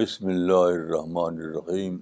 [0.00, 1.96] بسم اللہ الرحمن الرحیم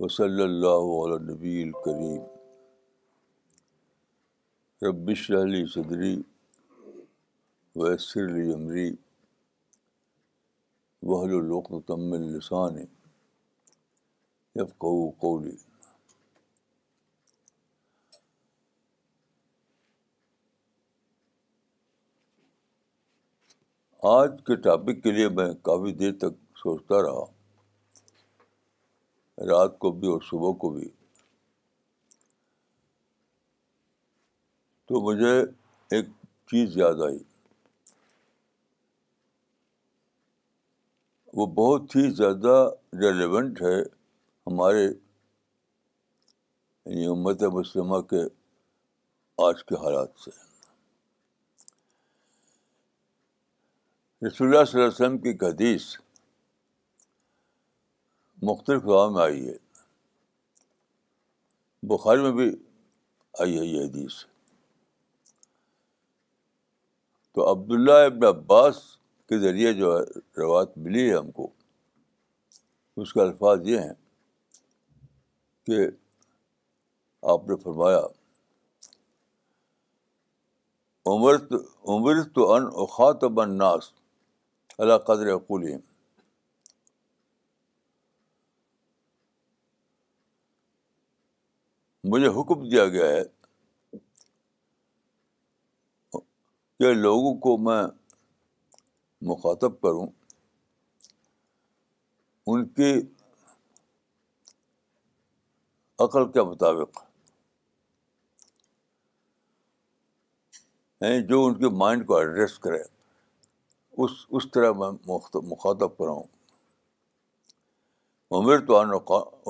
[0.00, 2.20] وصلی اللہ اللّہ علیہ نبی الکریم
[4.86, 6.14] ربش علی صدری
[7.80, 8.88] ویسر علی عمری
[11.10, 12.78] وحل العقم لوک و تمل نسان
[14.78, 15.56] قولی
[24.10, 27.24] آج کے ٹاپک کے لیے میں کافی دیر تک سوچتا رہا
[29.50, 30.88] رات کو بھی اور صبح کو بھی
[34.88, 35.32] تو مجھے
[35.96, 36.06] ایک
[36.50, 37.18] چیز یاد آئی
[41.36, 42.56] وہ بہت ہی زیادہ
[43.02, 44.84] ریلیونٹ ہے ہمارے
[46.86, 48.24] یعنی امت مسلمہ کے
[49.48, 50.30] آج کے حالات سے
[54.26, 55.84] رسول اللہ صلی اللہ علیہ وسلم کی ایک حدیث
[58.48, 59.54] مختلف دعا میں آئی ہے
[61.92, 62.44] بخاری میں بھی
[63.42, 64.14] آئی ہے یہ حدیث
[67.34, 68.76] تو عبداللہ ابن عباس
[69.28, 69.90] کے ذریعے جو
[70.38, 71.48] روایت ملی ہے ہم کو
[73.02, 73.94] اس کے الفاظ یہ ہیں
[75.66, 75.86] کہ
[77.32, 78.00] آپ نے فرمایا
[81.12, 81.60] عمر تو
[81.96, 83.90] عمر تو ان اوخاط بنناس
[84.80, 85.64] اللہ قدر عقول
[92.12, 93.22] مجھے حکم دیا گیا ہے
[96.78, 97.82] کہ لوگوں کو میں
[99.30, 100.06] مخاطب کروں
[102.52, 102.92] ان کی
[106.04, 107.00] عقل کے مطابق
[111.28, 112.78] جو ان کے مائنڈ کو ایڈریس کرے
[114.04, 114.90] اس اس طرح میں
[115.50, 116.24] مخاطب کراؤں
[118.36, 118.80] عمر تو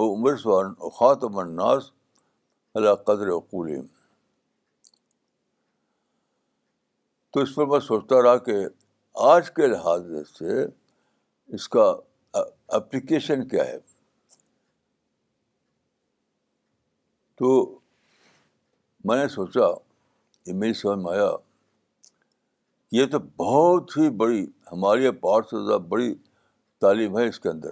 [0.03, 0.35] عمر
[1.43, 1.91] الناس
[2.81, 3.71] اللہ قدر وقول
[7.33, 8.57] تو اس پر میں سوچتا رہا کہ
[9.29, 10.03] آج کے لحاظ
[10.39, 10.63] سے
[11.59, 11.85] اس کا
[12.79, 13.79] اپلیکیشن کیا ہے
[17.41, 17.55] تو
[19.09, 19.71] میں نے سوچا
[20.47, 21.31] یہ میری سمجھ میں آیا
[22.97, 24.43] یہ تو بہت ہی بڑی
[24.73, 26.15] ہماری پہاڑ سے زیادہ بڑی
[26.81, 27.71] تعلیم ہے اس کے اندر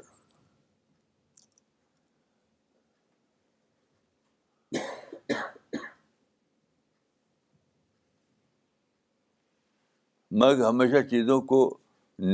[10.40, 11.58] میں ہمیشہ چیزوں کو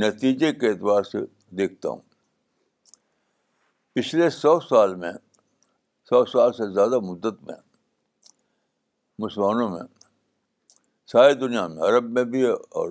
[0.05, 1.25] نتیجے کے اعتبار سے
[1.57, 2.01] دیکھتا ہوں
[3.95, 5.11] پچھلے سو سال میں
[6.09, 7.55] سو سال سے زیادہ مدت میں
[9.23, 9.83] مسلمانوں میں
[11.11, 12.89] ساری دنیا میں عرب میں بھی اور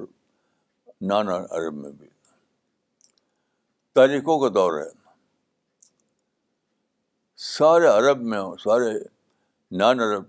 [1.08, 2.06] نان عرب میں بھی
[3.94, 4.88] تاریخوں کا دور ہے
[7.48, 8.92] سارے عرب میں سارے
[9.80, 10.22] نان عرب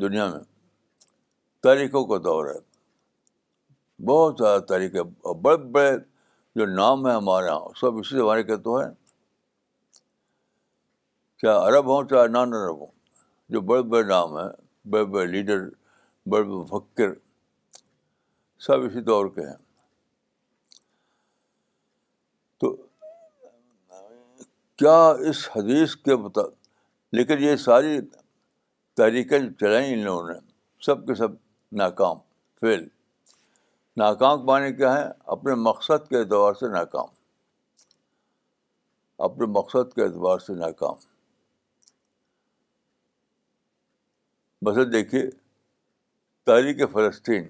[0.00, 0.40] دنیا میں
[1.62, 2.58] تاریخوں کا دور ہے
[4.08, 5.96] بہت سارا تاریخ اور بڑے بڑے
[6.58, 8.90] جو نام ہیں ہمارے یہاں سب اسی زمانے کے تو ہیں
[11.42, 12.90] چاہے عرب ہوں چاہے نان عرب ہوں
[13.54, 14.48] جو بڑے بڑے نام ہیں
[14.92, 15.62] بڑے بڑے لیڈر
[16.32, 17.12] بڑے بڑے فکر
[18.66, 19.54] سب اسی دور کے ہیں
[22.60, 22.74] تو
[24.82, 24.98] کیا
[25.28, 26.56] اس حدیث کے مطابق
[27.14, 28.00] لیکن یہ ساری
[28.96, 30.38] تحریکیں چلائیں ان لوگوں نے
[30.86, 31.34] سب کے سب
[31.82, 32.16] ناکام
[32.60, 32.86] فیل
[34.02, 37.06] ناکام پانے کیا ہے اپنے مقصد کے اعتبار سے ناکام
[39.28, 41.06] اپنے مقصد کے اعتبار سے ناکام
[44.66, 45.22] بس دیکھیے
[46.46, 47.48] تحریک فلسطین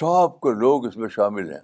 [0.00, 1.60] ٹاپ کے لوگ اس میں شامل ہیں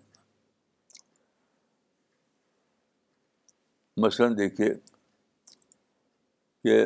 [4.05, 4.69] مثلاً دیکھیے
[6.65, 6.79] کہ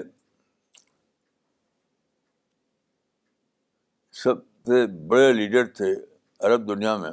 [4.23, 5.93] سب سے بڑے لیڈر تھے
[6.47, 7.11] عرب دنیا میں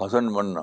[0.00, 0.60] حسن منا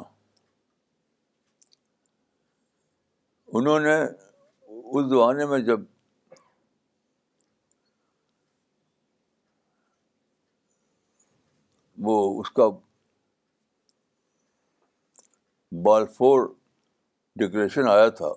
[3.58, 5.80] انہوں نے اس زمانے میں جب
[12.08, 12.68] وہ اس کا
[15.88, 16.48] بال فور
[17.94, 18.32] آیا تھا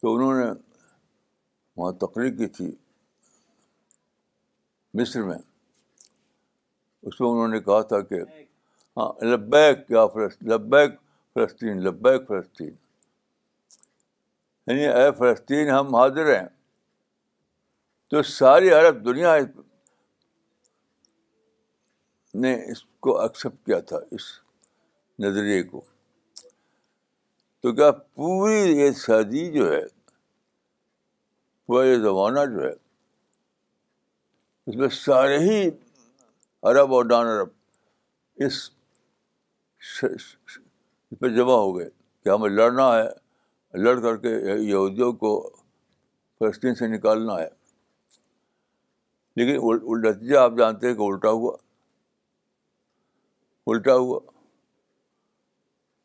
[0.00, 0.50] تو انہوں نے
[1.80, 2.70] وہاں تقریر کی تھی
[5.00, 8.20] مصر میں اس میں انہوں نے کہا تھا کہ
[8.96, 10.98] ہاں لبیک کیا فلسطین لبیک
[11.36, 12.74] فلسطین لبیک فلسطین
[14.66, 16.46] یعنی اے فلسطین ہم حاضر ہیں
[18.10, 19.34] تو ساری عرب دنیا
[22.40, 24.22] نے اس کو ایکسیپٹ کیا تھا اس
[25.22, 25.80] نظریے کو
[27.62, 29.80] تو کیا پوری یہ شادی جو ہے
[31.66, 32.72] پورا یہ زمانہ جو ہے
[34.66, 35.62] اس میں سارے ہی
[36.70, 37.48] عرب اور ڈان عرب
[38.44, 38.60] اس
[41.20, 41.88] پہ جمع ہو گئے
[42.24, 43.08] کہ ہمیں لڑنا ہے
[43.84, 44.30] لڑ کر کے
[44.68, 45.32] یہودیوں کو
[46.38, 47.48] فلسطین سے نکالنا ہے
[49.36, 51.56] لیکن نتیجہ آپ جانتے ہیں کہ الٹا ہوا
[53.70, 54.18] الٹا ہوا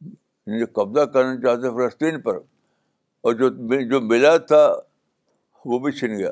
[0.05, 2.35] یعنی جو قبضہ کرنا چاہتے فلسطین پر
[3.21, 3.49] اور جو
[3.91, 4.61] جو ملا تھا
[5.69, 6.31] وہ بھی چھن گیا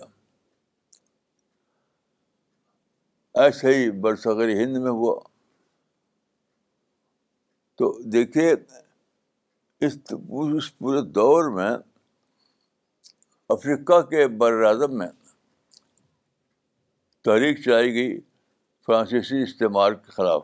[3.44, 5.20] ایسے ہی برصغیر ہند میں ہوا
[7.78, 8.54] تو دیکھیے
[9.86, 9.98] اس
[10.78, 11.70] پورے دور میں
[13.56, 15.08] افریقہ کے بر اعظم میں
[17.26, 18.20] تحریک چلائی گئی
[18.86, 20.44] فرانسیسی استعمال کے خلاف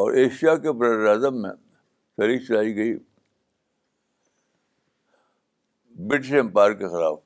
[0.00, 0.68] اور ایشیا کے
[1.08, 1.50] اعظم میں
[2.18, 2.92] تحریک چلائی گئی
[6.10, 7.18] برٹش امپائر کے خلاف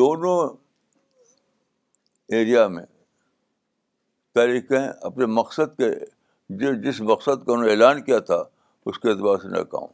[0.00, 0.36] دونوں
[2.38, 2.84] ایریا میں
[4.34, 5.88] تحریکیں اپنے مقصد کے
[6.62, 8.42] جو جس مقصد کا انہوں نے اعلان کیا تھا
[8.90, 9.86] اس کے اعتبار سے ناکام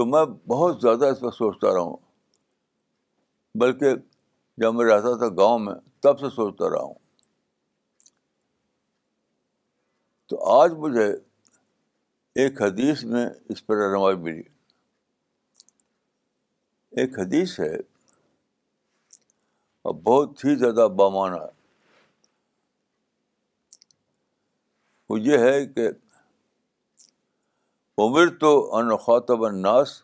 [0.00, 0.24] تو میں
[0.54, 1.96] بہت زیادہ اس پر سوچتا رہا ہوں
[3.64, 3.94] بلکہ
[4.64, 5.74] جب میں رہتا تھا گاؤں میں
[6.06, 6.98] تب سے سوچتا رہا ہوں
[10.30, 11.06] تو آج مجھے
[12.42, 14.42] ایک حدیث میں اس پر رہنمائی ملی
[17.02, 17.74] ایک حدیث ہے
[19.82, 21.48] اور بہت ہی زیادہ بامانا ہے
[25.08, 25.88] وہ یہ ہے کہ
[28.04, 30.00] عمر تو انخاطب الناس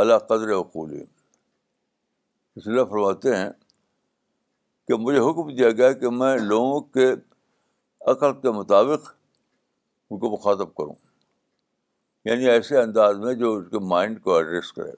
[0.00, 0.96] اللہ قدر وقول
[2.56, 3.48] اس لیے فرماتے ہیں
[4.88, 7.10] کہ مجھے حکم دیا گیا کہ میں لوگوں کے
[8.08, 9.08] عقل کے مطابق
[10.10, 10.94] ان کو مخاطب کروں
[12.24, 14.90] یعنی ایسے انداز میں جو اس کے مائنڈ کو ایڈریس کرے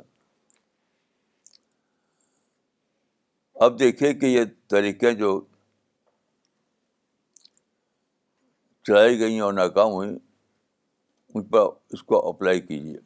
[3.65, 5.41] اب دیکھیے کہ یہ طریقے جو
[8.87, 10.11] چلائی گئی ہیں اور ناکام ہوئیں
[11.35, 12.99] ان پر اس کو اپلائی کیجیے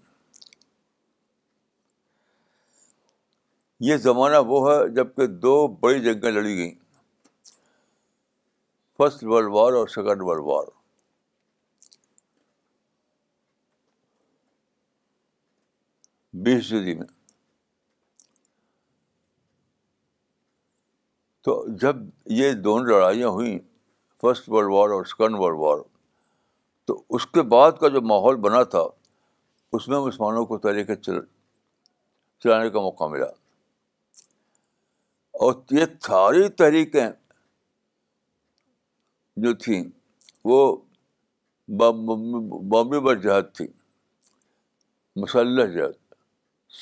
[3.90, 6.74] یہ زمانہ وہ ہے جب کہ دو بڑی جنگیں لڑی گئیں
[8.98, 10.66] فسٹ ورلڈ وار اور سیکنڈ ورلڈ وار
[16.44, 17.06] بیس صدی میں
[21.44, 21.96] تو جب
[22.36, 23.58] یہ دونوں لڑائیاں ہوئیں
[24.22, 25.78] فرسٹ ورلڈ وار اور سیکنڈ ورلڈ وار
[26.86, 28.82] تو اس کے بعد کا جو ماحول بنا تھا
[29.76, 33.26] اس میں مسلمانوں کو طریقے چلانے کا موقع ملا
[35.44, 37.00] اور یہ ساری تحریکیں
[39.44, 39.82] جو تھیں
[40.48, 40.58] وہ
[42.70, 43.66] بامبے پر جہاد تھی
[45.20, 46.04] مسلح جہاد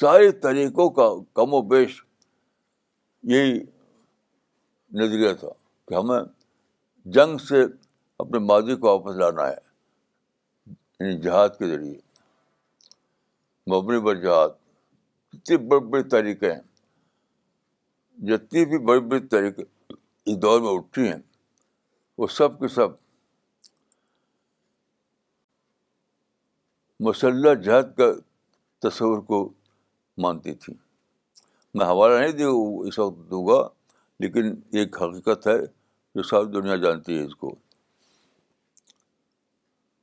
[0.01, 1.09] سارے طریقوں کا
[1.41, 2.03] کم و بیش
[3.33, 3.59] یہی
[5.01, 5.49] نظریہ تھا
[5.89, 6.21] کہ ہمیں
[7.17, 7.63] جنگ سے
[8.25, 9.55] اپنے ماضی کو واپس لانا ہے
[11.01, 11.97] یعنی جہاد کے ذریعے
[13.71, 14.49] مبنی جہاد
[15.33, 16.61] اتنی بڑی بڑی طریقے ہیں
[18.27, 21.19] جتنی بھی بڑی بڑی طریقے اس دور میں اٹھی ہیں
[22.19, 22.89] وہ سب کے سب
[27.05, 28.11] مسلح جہد کا
[28.89, 29.43] تصور کو
[30.23, 30.75] مانتی تھی
[31.79, 32.47] میں حوالہ نہیں
[32.89, 33.63] اس وقت دوں گا
[34.25, 35.57] لیکن ایک حقیقت ہے
[36.15, 37.55] جو ساری دنیا جانتی ہے اس کو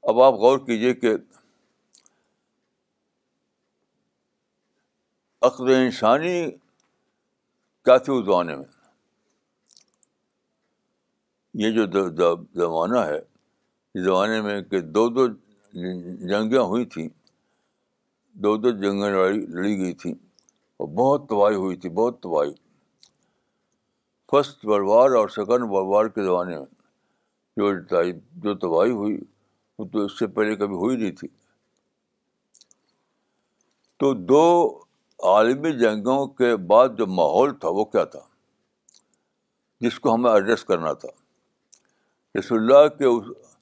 [0.10, 1.14] اب آپ غور کیجیے کہ
[5.50, 6.40] عقل انسانی
[7.86, 8.81] کیا تھی اس زمانے میں
[11.60, 15.26] یہ جو زمانہ ہے اس زمانے میں کہ دو دو
[16.28, 17.08] جنگیں ہوئی تھیں
[18.44, 20.14] دو دو جنگیں لڑی لڑی گئی تھیں
[20.78, 22.54] اور بہت تباہی ہوئی تھی بہت تباہی
[24.32, 26.66] فسٹ وار اور سیکنڈ ورلڈ وار کے زمانے میں
[27.72, 28.02] جو
[28.44, 29.18] جو تباہی ہوئی
[29.80, 31.28] وہ تو اس سے پہلے کبھی ہوئی نہیں تھی
[34.00, 34.44] تو دو
[35.34, 38.20] عالمی جنگوں کے بعد جو ماحول تھا وہ کیا تھا
[39.82, 41.10] جس کو ہمیں ایڈریس کرنا تھا
[42.40, 43.56] رسول اللہ کے اس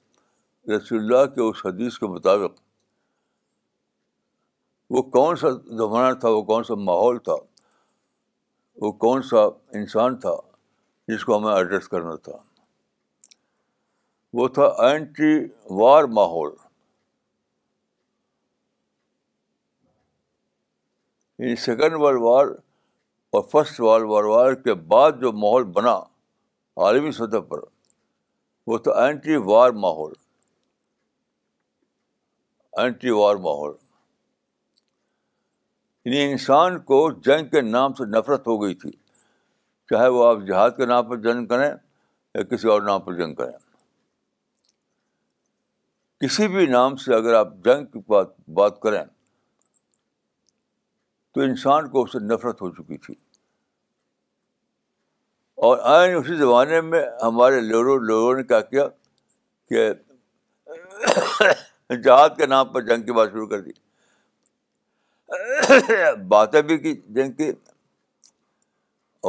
[0.70, 2.58] رسول اللہ کے اس حدیث کے مطابق
[4.94, 5.48] وہ کون سا
[5.80, 7.34] زمانہ تھا وہ کون سا ماحول تھا
[8.80, 9.40] وہ کون سا
[9.78, 10.34] انسان تھا
[11.08, 12.32] جس کو ہمیں ایڈریس کرنا تھا
[14.38, 15.32] وہ تھا اینٹی
[15.80, 16.50] وار ماحول
[21.38, 22.46] یعنی سیکنڈ ورلڈ وار
[23.36, 25.96] اور فرسٹ ورلڈ وار وار کے بعد جو ماحول بنا
[26.84, 27.60] عالمی سطح پر
[28.66, 30.12] وہ تھا اینٹی وار ماحول
[32.80, 33.74] اینٹی وار ماحول
[36.04, 38.90] یعنی انسان کو جنگ کے نام سے نفرت ہو گئی تھی
[39.90, 43.34] چاہے وہ آپ جہاد کے نام پر جنگ کریں یا کسی اور نام پر جنگ
[43.34, 43.52] کریں
[46.24, 49.02] کسی بھی نام سے اگر آپ جنگ کی بات بات کریں
[51.34, 53.14] تو انسان کو اس سے نفرت ہو چکی تھی
[55.68, 58.86] اور آئین اسی زمانے میں ہمارے لوگوں لوگوں نے کیا کیا
[59.70, 59.88] کہ
[62.04, 63.72] جہاد کے نام پر جنگ کی بات شروع کر دی
[66.28, 67.48] باتیں بھی کی جنگ کی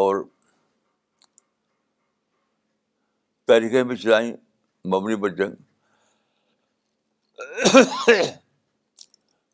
[0.03, 0.23] اور
[3.47, 4.31] تحریکیں بھی چلائیں
[4.93, 5.55] مبنی پر جنگ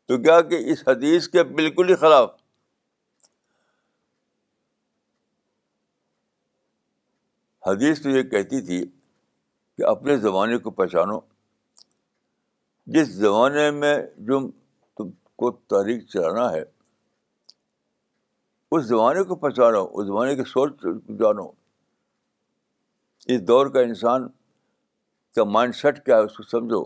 [0.06, 2.30] تو کیا کہ اس حدیث کے بالکل ہی خلاف
[7.68, 8.84] حدیث تو یہ کہتی تھی
[9.76, 11.18] کہ اپنے زمانے کو پہچانو
[12.96, 13.96] جس زمانے میں
[14.28, 14.40] جو
[14.98, 15.10] تم
[15.42, 16.62] کو تحریک چلانا ہے
[18.76, 20.80] اس زمانے کو پہچانو اس زمانے کی سوچ
[21.20, 21.46] جانو
[23.34, 24.26] اس دور کا انسان
[25.34, 26.84] کا مائنڈ سیٹ کیا ہے اس کو سمجھو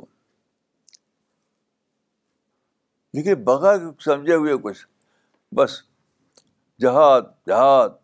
[3.17, 4.87] دیکھیے بغیر سمجھے ہوئے کچھ
[5.59, 5.81] بس
[6.83, 8.01] جہاد جہاد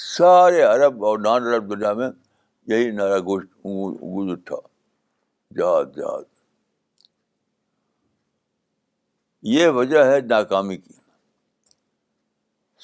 [0.00, 2.08] سارے عرب اور نان عرب دنیا میں
[2.68, 4.56] یہی نعرہ گوشت گونج اٹھا
[5.56, 6.22] جہاد جہاد
[9.56, 10.94] یہ وجہ ہے ناکامی کی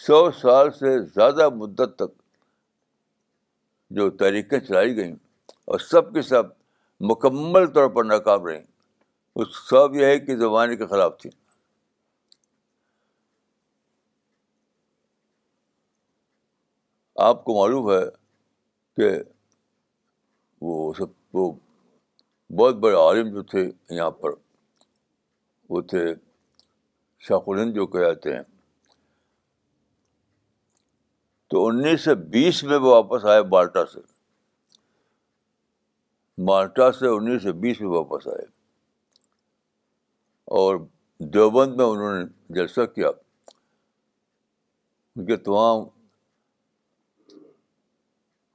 [0.06, 2.10] سو سال سے زیادہ مدت تک
[3.96, 5.14] جو تحریکیں چلائی گئیں
[5.70, 6.44] اور سب کے سب
[7.10, 8.62] مکمل طور پر ناکام رہیں
[9.40, 11.30] اس سب یہ ہے کہ زمانے کے خلاف تھیں
[17.26, 17.98] آپ کو معلوم ہے
[18.96, 19.08] کہ
[20.66, 21.50] وہ سب وہ
[22.58, 23.60] بہت بڑے عالم جو تھے
[23.94, 24.30] یہاں پر
[25.70, 26.04] وہ تھے
[27.28, 28.42] شاخ جو کہے ہیں
[31.50, 34.00] تو انیس سو بیس میں وہ واپس آئے بالٹا سے
[36.50, 38.46] مالٹا سے انیس سو بیس میں واپس آئے
[40.60, 40.76] اور
[41.34, 42.24] دیوبند میں انہوں نے
[42.60, 43.08] جلسہ کیا
[45.16, 45.82] ان کے تمام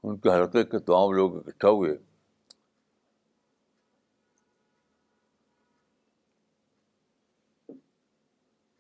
[0.04, 1.92] ان کے حلق کے تمام لوگ اکٹھا ہوئے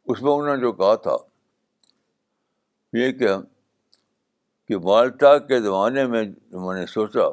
[0.06, 1.16] اس میں انہوں نے جو کہا تھا
[2.98, 3.12] یہ
[4.68, 6.24] کہ مالٹا کے زمانے میں
[6.66, 7.28] میں نے سوچا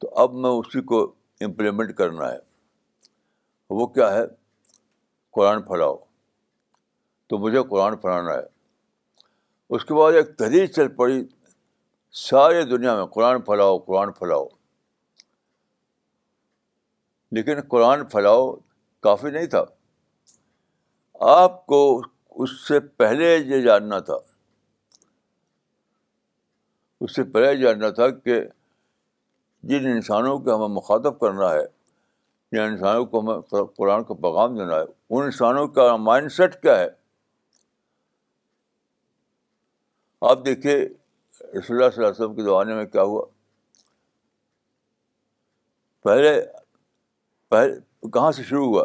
[0.00, 1.00] تو اب میں اسی کو
[1.44, 2.38] امپلیمنٹ کرنا ہے
[3.80, 4.22] وہ کیا ہے
[5.36, 5.96] قرآن پھیلاؤ
[7.28, 8.44] تو مجھے قرآن پھیلانا ہے
[9.76, 11.20] اس کے بعد ایک تحریر چل پڑی
[12.18, 14.44] ساری دنیا میں قرآن پھیلاؤ قرآن پھیلاؤ
[17.34, 18.50] لیکن قرآن پھیلاؤ
[19.02, 19.64] کافی نہیں تھا
[21.36, 21.80] آپ کو
[22.42, 24.16] اس سے پہلے یہ جاننا تھا
[27.04, 28.40] اس سے پہلے جاننا تھا کہ
[29.70, 31.64] جن انسانوں کو ہمیں مخاطب کرنا ہے
[32.52, 36.78] جن انسانوں کو ہمیں قرآن کا پیغام دینا ہے ان انسانوں کا مائنڈ سیٹ کیا
[36.78, 36.88] ہے
[40.30, 40.78] آپ دیکھیے
[41.40, 43.24] رسول اللہ اللہ صلی وسلم کے زمانے میں کیا ہوا
[46.04, 46.40] پہلے
[47.50, 48.84] پہلے کہاں سے شروع ہوا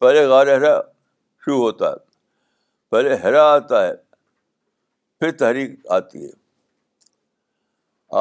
[0.00, 0.78] پہلے غار ہرا
[1.44, 1.96] شروع ہوتا ہے
[2.90, 3.94] پہلے ہرا آتا ہے
[5.20, 6.30] پھر تحریک آتی ہے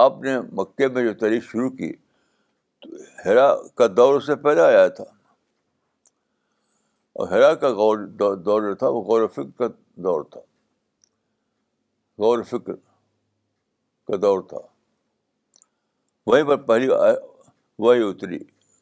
[0.04, 1.92] آپ نے مکے میں جو تحریک شروع کی
[2.82, 2.90] تو
[3.26, 5.04] ہرا کا دور اس سے پہلے آیا تھا
[7.20, 9.68] اور ہرا کا غور دور جو تھا وہ غور و فکر کا
[10.08, 10.40] دور تھا
[12.24, 12.74] غور و فکر
[14.12, 14.58] کا دور تھا
[16.30, 16.88] وہیں پر پہلی
[17.80, 18.38] وہی اتری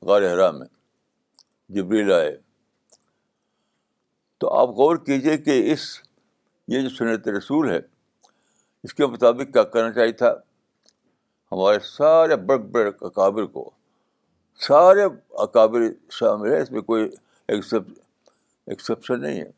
[0.05, 0.67] غار غالحرام میں
[1.75, 2.36] جبریل آئے
[4.39, 5.84] تو آپ غور کیجئے کہ اس
[6.74, 7.79] یہ جو سنت رسول ہے
[8.84, 10.34] اس کے مطابق کیا کرنا چاہیے تھا
[11.51, 13.70] ہمارے سارے بڑے بڑے اکابر کو
[14.67, 15.03] سارے
[15.44, 15.82] اکابر
[16.20, 17.08] شامل ہیں اس میں کوئی
[17.55, 19.51] ایکسیپشن نہیں ہے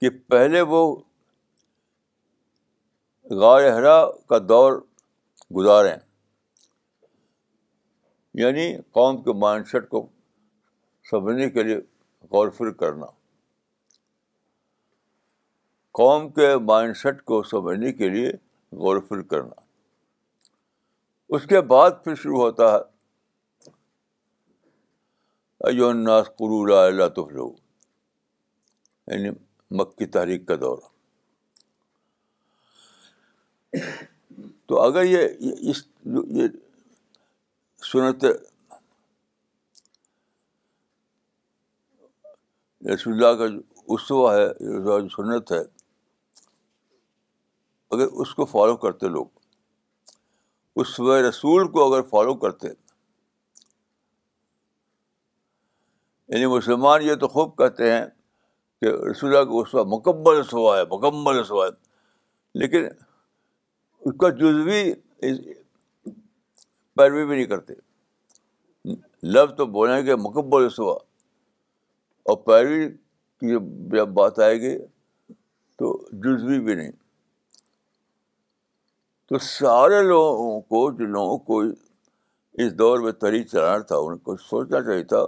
[0.00, 0.80] کہ پہلے وہ
[3.40, 4.72] غار ہرا کا دور
[5.56, 5.94] گزاریں
[8.40, 8.66] یعنی
[8.96, 10.06] قوم کے مائنڈ سیٹ کو
[11.10, 11.76] سمجھنے کے لیے
[12.30, 13.06] غور فر کرنا
[16.00, 18.30] قوم کے مائنڈ سیٹ کو سمجھنے کے لیے
[18.82, 19.60] غور فر کرنا
[21.36, 22.78] اس کے بعد پھر شروع ہوتا ہے
[26.38, 27.46] قرو اللہ تفلو
[29.06, 29.30] یعنی
[29.80, 30.92] مکی تحریک کا دور
[34.66, 35.82] تو اگر یہ اس
[36.36, 36.46] یہ
[37.92, 38.24] سنت
[42.94, 43.60] رسول اللہ کا جو
[43.94, 45.58] اسوا ہے جو سنت ہے
[47.96, 49.26] اگر اس کو فالو کرتے لوگ
[50.80, 52.68] اس رسول کو اگر فالو کرتے
[56.28, 58.04] یعنی مسلمان یہ تو خوب کہتے ہیں
[58.82, 61.70] کہ رسول اللہ کا اسوا مکمل اسوا ہے مکمل اسوا ہے
[62.62, 62.88] لیکن
[64.06, 64.82] اس کا جزوی
[66.96, 67.74] پیروی بھی نہیں کرتے
[69.32, 70.94] لفظ تو بولیں گے مکمل سوا
[72.30, 74.76] اور پیروی کی جب جب بات آئے گی
[75.78, 76.90] تو جزوی بھی نہیں
[79.28, 81.60] تو سارے لوگوں کو جن لوگوں کو
[82.64, 85.24] اس دور میں تحریر چلانا تھا ان کو سوچنا چاہیے تھا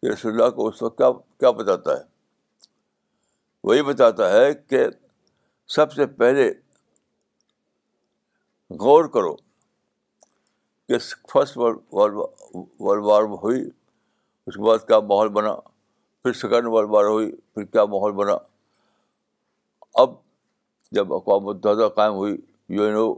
[0.00, 2.02] کہ رسول اللہ کو اس وقت کیا کیا بتاتا ہے
[3.68, 4.84] وہی بتاتا ہے کہ
[5.76, 6.50] سب سے پہلے
[8.80, 9.34] غور کرو
[10.88, 10.98] کہ
[11.32, 13.62] فسٹ ورلڈ وار ہوئی
[14.46, 15.54] اس کے بعد کیا ماحول بنا
[16.22, 18.32] پھر سیکنڈ ورلڈ وار ہوئی پھر کیا ماحول بنا
[20.02, 20.14] اب
[20.98, 22.36] جب اقوام متحدہ قائم ہوئی
[22.76, 23.12] یو این او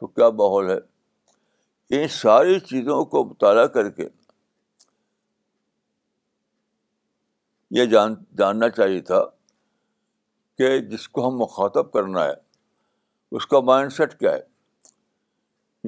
[0.00, 0.76] تو کیا ماحول ہے
[1.98, 4.06] ان ساری چیزوں کو مطالعہ کر کے
[7.78, 9.20] یہ جان جاننا چاہیے تھا
[10.58, 12.32] کہ جس کو ہم مخاطب کرنا ہے
[13.36, 14.40] اس کا مائنڈ سیٹ کیا ہے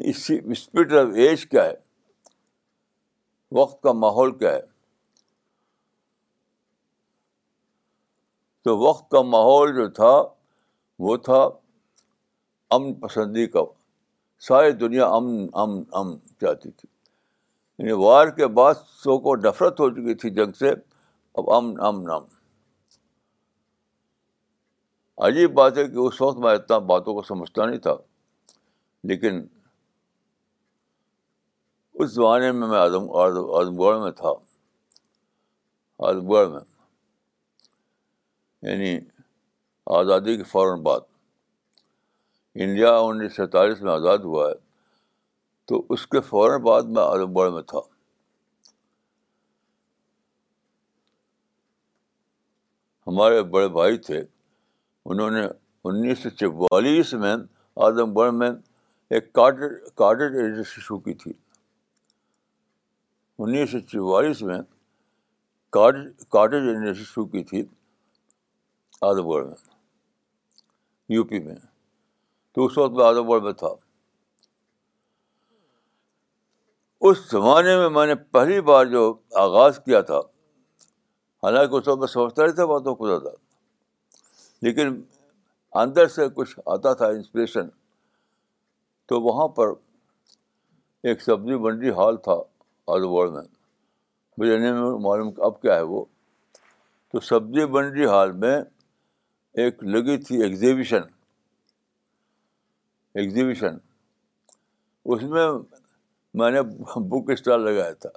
[0.03, 1.73] اسپرٹ آف ایج کیا ہے
[3.59, 4.61] وقت کا ماحول کیا ہے
[8.65, 10.11] تو وقت کا ماحول جو تھا
[11.09, 11.39] وہ تھا
[12.75, 13.61] امن پسندی کا
[14.49, 16.89] ساری دنیا امن امن امن چاہتی تھی
[17.79, 20.71] یعنی وار کے بعد سو کو نفرت ہو چکی تھی جنگ سے
[21.35, 22.27] اب امن امن امن
[25.27, 27.97] عجیب بات ہے کہ اس وقت میں اتنا باتوں کو سمجھتا نہیں تھا
[29.11, 29.45] لیکن
[32.01, 34.29] اس زمانے میں میں اعظم اعظم گڑھ میں تھا
[36.07, 36.61] اعظم گڑھ میں
[38.71, 38.95] یعنی
[39.99, 41.01] آزادی کے فوراً بعد
[42.65, 44.55] انڈیا انیس سو سینتالیس میں آزاد ہوا ہے
[45.69, 47.81] تو اس کے فوراً بعد میں اعظم گڑھ میں تھا
[53.07, 54.21] ہمارے بڑے بھائی تھے
[55.05, 55.45] انہوں نے
[55.85, 57.35] انیس سو چوالیس میں
[57.87, 58.51] اعظم گڑھ میں
[59.15, 59.61] ایک کارڈ
[59.97, 61.33] کارڈ ایجنسی شروع کی تھی
[63.43, 64.59] انیس سو چوالیس میں
[65.73, 67.63] کاٹیج یونیورسٹی شروع کی تھی
[69.09, 69.55] آدم گڑھ میں
[71.15, 71.55] یو پی میں
[72.55, 73.73] تو اس وقت میں آدم گڑھ میں تھا
[77.09, 79.03] اس زمانے میں میں نے پہلی بار جو
[79.45, 80.19] آغاز کیا تھا
[81.45, 83.35] حالانکہ اس وقت میں سمجھتا سوتالیس باتوں کو تھا
[84.63, 85.01] لیکن
[85.83, 87.69] اندر سے کچھ آتا تھا انسپریشن
[89.09, 89.73] تو وہاں پر
[91.09, 92.41] ایک سبزی منڈی ہال تھا
[92.93, 93.43] آل اوور میں
[94.39, 94.73] مجھے میں
[95.07, 96.05] معلوم اب کیا ہے وہ
[97.13, 98.57] تو سبزی منڈی ہال میں
[99.63, 101.03] ایک لگی تھی ایگزیبیشن
[103.21, 103.77] ایگزیبیشن
[105.15, 105.47] اس میں
[106.41, 106.63] میں نے
[107.11, 108.11] بک اسٹال لگایا تھا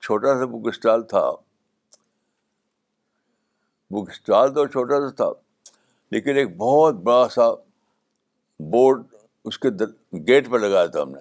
[0.00, 1.30] چھوٹا سا بک اسٹال تھا
[3.94, 5.30] بک اسٹال تو چھوٹا سا تھا
[6.10, 7.50] لیکن ایک بہت بڑا سا
[8.72, 9.02] بورڈ
[9.50, 9.90] اس کے در
[10.28, 11.20] گیٹ پہ لگایا تھا ہم نے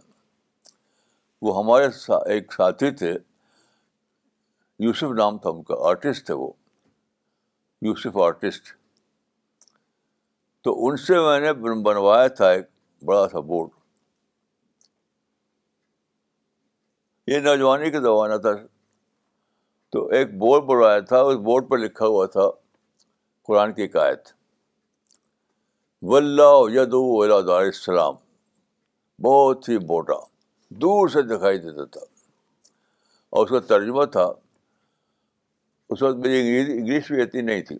[1.42, 1.86] وہ ہمارے
[2.34, 3.12] ایک ساتھی تھے
[4.86, 6.52] یوسف نام تھا ان کا آرٹسٹ تھے وہ
[7.86, 8.72] یوسف آرٹسٹ
[10.64, 11.54] تو ان سے میں نے
[11.88, 12.66] بنوایا تھا ایک
[13.06, 13.70] بڑا سا بورڈ
[17.32, 18.50] یہ نوجوانی کا زمانہ تھا
[19.92, 22.50] تو ایک بورڈ بنوایا تھا اس بورڈ پہ لکھا ہوا تھا
[23.48, 24.32] قرآن کی عائد
[26.18, 28.16] اللہ دار السلام
[29.24, 30.30] بہت ہی بوٹا
[30.80, 32.02] دور سے دکھائی دیتا تھا
[33.36, 34.26] اور اس کا ترجمہ تھا
[35.94, 37.78] اس وقت میری انگلش بھی اتنی نہیں تھی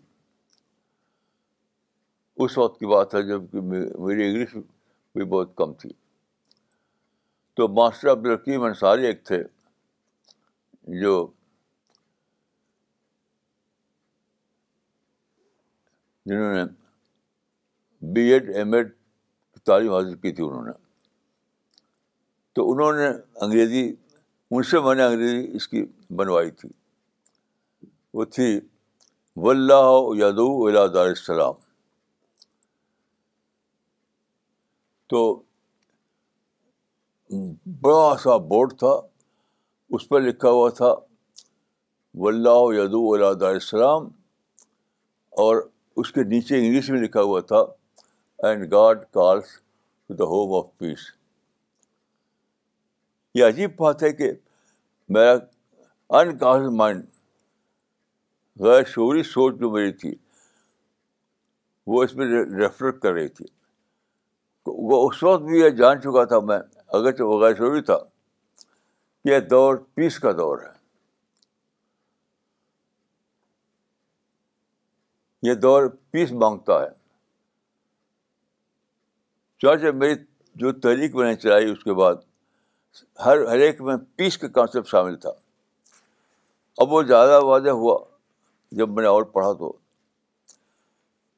[2.44, 4.54] اس وقت کی بات ہے جب کہ میری انگلش
[5.14, 5.90] بھی بہت کم تھی
[7.56, 9.42] تو ماسٹر عبدالرقیم انصاری ایک تھے
[11.00, 11.26] جو
[16.26, 16.62] جنہوں نے
[18.14, 18.92] بی ایڈ ایم ایڈ
[19.66, 20.70] تعلیم حاصل کی تھی انہوں نے
[22.54, 23.06] تو انہوں نے
[23.44, 23.84] انگریزی
[24.54, 25.84] ان سے میں نے انگریزی اس کی
[26.16, 26.68] بنوائی تھی
[28.18, 28.48] وہ تھی
[30.20, 31.54] یادو ولاؤ دار السلام
[35.10, 35.22] تو
[37.80, 38.92] بڑا سا بورڈ تھا
[39.96, 40.92] اس پر لکھا ہوا تھا
[42.68, 44.08] ويدو دار السلام
[45.44, 45.66] اور
[46.00, 47.64] اس کے نیچے انگلش میں لکھا ہوا تھا
[48.46, 49.58] and God calls
[50.08, 51.08] to the home of peace
[53.34, 54.30] یہ عجیب بات ہے کہ
[55.14, 55.32] میرا
[56.18, 57.04] انکانش مائنڈ
[58.64, 60.14] غیر شعوری سوچ جو میری تھی
[61.92, 62.26] وہ اس میں
[62.58, 63.44] ریفر کر رہی تھی
[64.90, 66.58] وہ اس وقت بھی یہ جان چکا تھا میں
[66.98, 70.70] اگرچہ وہ غیر شعوری تھا کہ یہ دور پیس کا دور ہے
[75.48, 76.90] یہ دور پیس مانگتا ہے
[79.62, 80.14] چاہے میری
[80.62, 82.14] جو تحریک میں نے چلائی اس کے بعد
[83.24, 85.30] ہر ہر ایک میں پیس کا کانسیپٹ شامل تھا
[86.82, 87.98] اب وہ زیادہ واضح ہوا
[88.78, 89.52] جب میں نے اور پڑھا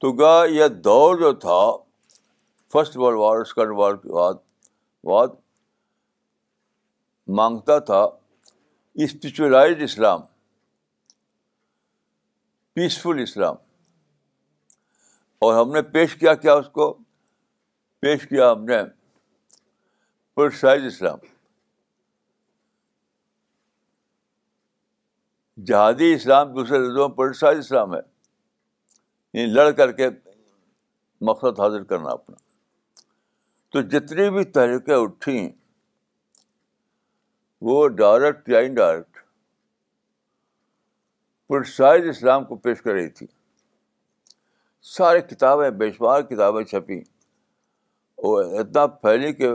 [0.00, 1.58] تو گا یہ دور جو تھا
[2.72, 4.34] first world war second war کے بعد
[5.06, 5.28] بعد
[7.40, 8.00] مانگتا تھا
[9.04, 10.20] اسپرچولاز اسلام
[12.74, 13.54] پیسفل اسلام
[15.44, 16.92] اور ہم نے پیش کیا کیا اس کو
[18.00, 18.80] پیش کیا ہم نے
[20.36, 21.18] پرسائز اسلام
[25.66, 27.98] جہادی اسلام دوسرے پر اسلام ہے
[29.32, 30.08] یعنی لڑ کر کے
[31.28, 32.36] مقصد حاضر کرنا اپنا
[33.72, 35.38] تو جتنی بھی تحریکیں اٹھی
[37.68, 39.18] وہ ڈائریکٹ یا انڈائریکٹ
[41.52, 41.60] پر
[42.08, 43.26] اسلام کو پیش کر رہی تھی
[44.96, 47.00] سارے کتابیں بے شمار کتابیں چھپیں
[48.30, 49.48] اور اتنا پھیلی کہ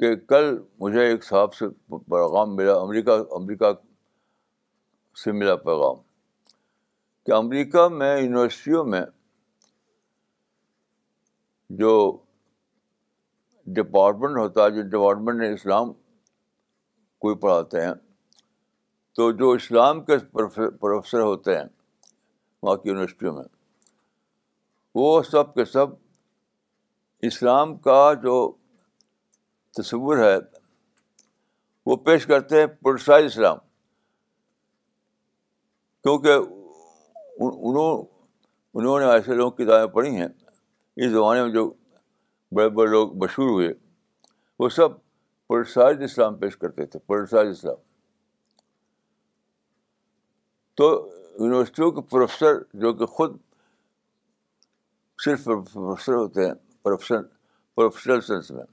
[0.00, 0.44] کہ کل
[0.80, 1.66] مجھے ایک صاحب سے
[2.10, 3.72] پیغام ملا امریکہ امریکہ
[5.22, 5.96] سے ملا پیغام
[7.26, 9.02] کہ امریکہ میں یونیورسٹیوں میں
[11.82, 11.92] جو
[13.80, 15.92] ڈپارٹمنٹ ہوتا ہے جو ڈپارٹمنٹ نے اسلام
[17.24, 17.94] کوئی پڑھاتے ہیں
[19.16, 21.66] تو جو اسلام کے پروفیسر ہوتے ہیں
[22.62, 23.44] وہاں کی یونیورسٹیوں میں
[25.00, 25.92] وہ سب کے سب
[27.30, 28.34] اسلام کا جو
[29.76, 30.36] تصور ہے
[31.86, 33.58] وہ پیش کرتے ہیں پر اسلام
[36.02, 36.32] کیونکہ
[37.38, 38.04] انہوں
[38.78, 40.26] انہوں نے ایسے لوگوں کتابیں پڑھی ہیں
[41.02, 41.68] اس زمانے میں جو
[42.56, 43.72] بڑے بڑے لوگ مشہور ہوئے
[44.58, 44.92] وہ سب
[45.48, 47.74] پرساج اسلام پیش کرتے تھے پر اسلام
[50.76, 50.88] تو
[51.40, 53.36] یونیورسٹیوں کے پروفیسر جو کہ خود
[55.24, 56.52] صرف پروفیسر ہوتے ہیں
[57.76, 58.64] پروفیشنل سینس میں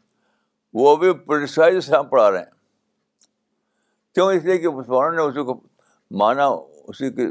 [0.79, 5.55] وہ ابھی سے اسلام پڑھا رہے ہیں کیوں اس لیے کہ مسلمانوں نے اسی کو
[6.21, 6.45] مانا
[6.91, 7.25] اسی کے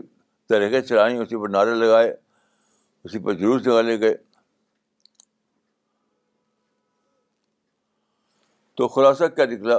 [0.52, 4.14] طریقے چلائیں اسی پر نعرے لگائے اسی پر جلوس نکالے گئے
[8.80, 9.78] تو خلاصہ کیا نکلا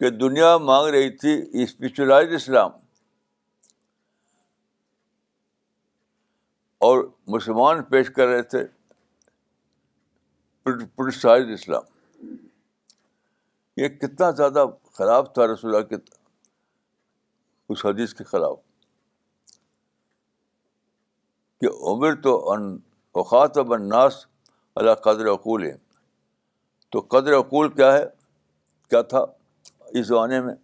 [0.00, 2.70] کہ دنیا مانگ رہی تھی اسپیچولازڈ اسلام
[6.88, 7.04] اور
[7.36, 8.66] مسلمان پیش کر رہے تھے
[11.54, 11.96] اسلام
[13.80, 14.64] یہ کتنا زیادہ
[14.98, 15.96] خراب تھا رسول اللہ کے
[17.72, 18.56] اس حدیث کے خلاف
[21.60, 22.64] کہ عمر تو ان
[23.22, 25.66] اوقات و اللہ قدر عقول
[26.96, 28.02] تو قدر عقول کیا ہے
[28.90, 29.24] کیا تھا
[29.98, 30.54] اس زمانے میں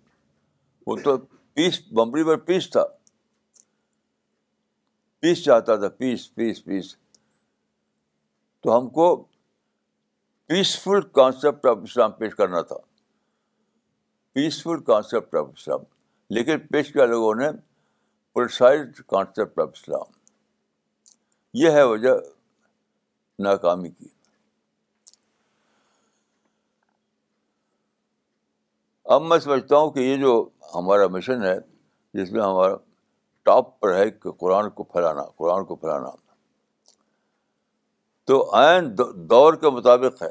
[0.87, 1.17] وہ تو
[1.59, 2.85] پیس بمبری پر پیس تھا
[5.23, 6.95] پیس چاہتا تھا پیس پیس پیس
[8.63, 9.07] تو ہم کو
[10.49, 12.77] پیسفل کانسیپٹ آف اسلام پیش کرنا تھا
[14.35, 15.81] پیسفل کانسیپٹ آف اسلام
[16.35, 17.49] لیکن پیش کیا لوگوں نے
[18.35, 20.11] پرسائڈ کانسیپٹ آف اسلام
[21.61, 22.15] یہ ہے وجہ
[23.45, 24.09] ناکامی کی
[29.15, 30.33] اب میں سمجھتا ہوں کہ یہ جو
[30.75, 31.57] ہمارا مشن ہے
[32.19, 32.75] جس میں ہمارا
[33.47, 36.09] ٹاپ پر ہے کہ قرآن کو پھیلانا قرآن کو پھیلانا
[38.31, 38.95] تو عین
[39.31, 40.31] دور کے مطابق ہے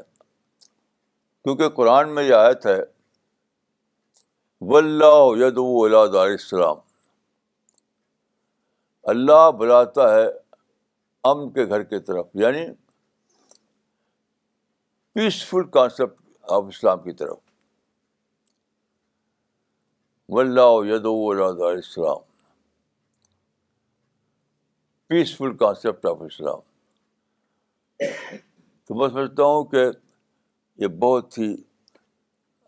[1.44, 2.78] کیونکہ قرآن میں یہ آیت ہے
[4.72, 5.48] الی
[6.12, 6.76] دار السلام
[9.12, 10.24] اللہ بلاتا ہے
[11.30, 12.64] ام کے گھر کی طرف یعنی
[15.18, 16.20] پیسفل کانسیپٹ
[16.56, 17.38] آف اسلام کی طرف
[20.28, 20.96] و اللہ
[21.60, 22.22] دار السلام
[25.08, 26.60] پیسفل کانسیپٹ آف اسلام
[28.86, 29.84] تو میں سمجھتا ہوں کہ
[30.82, 31.54] یہ بہت ہی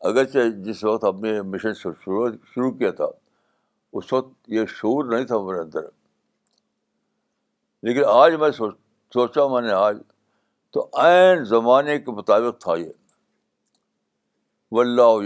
[0.05, 3.05] اگرچہ جس وقت ہم نے مشن شروع شروع کیا تھا
[3.99, 5.83] اس وقت یہ شعور نہیں تھا میرے اندر
[7.87, 8.75] لیکن آج میں سوچ
[9.15, 9.99] سوچا میں نے آج
[10.73, 12.93] تو عین زمانے کے مطابق تھا یہ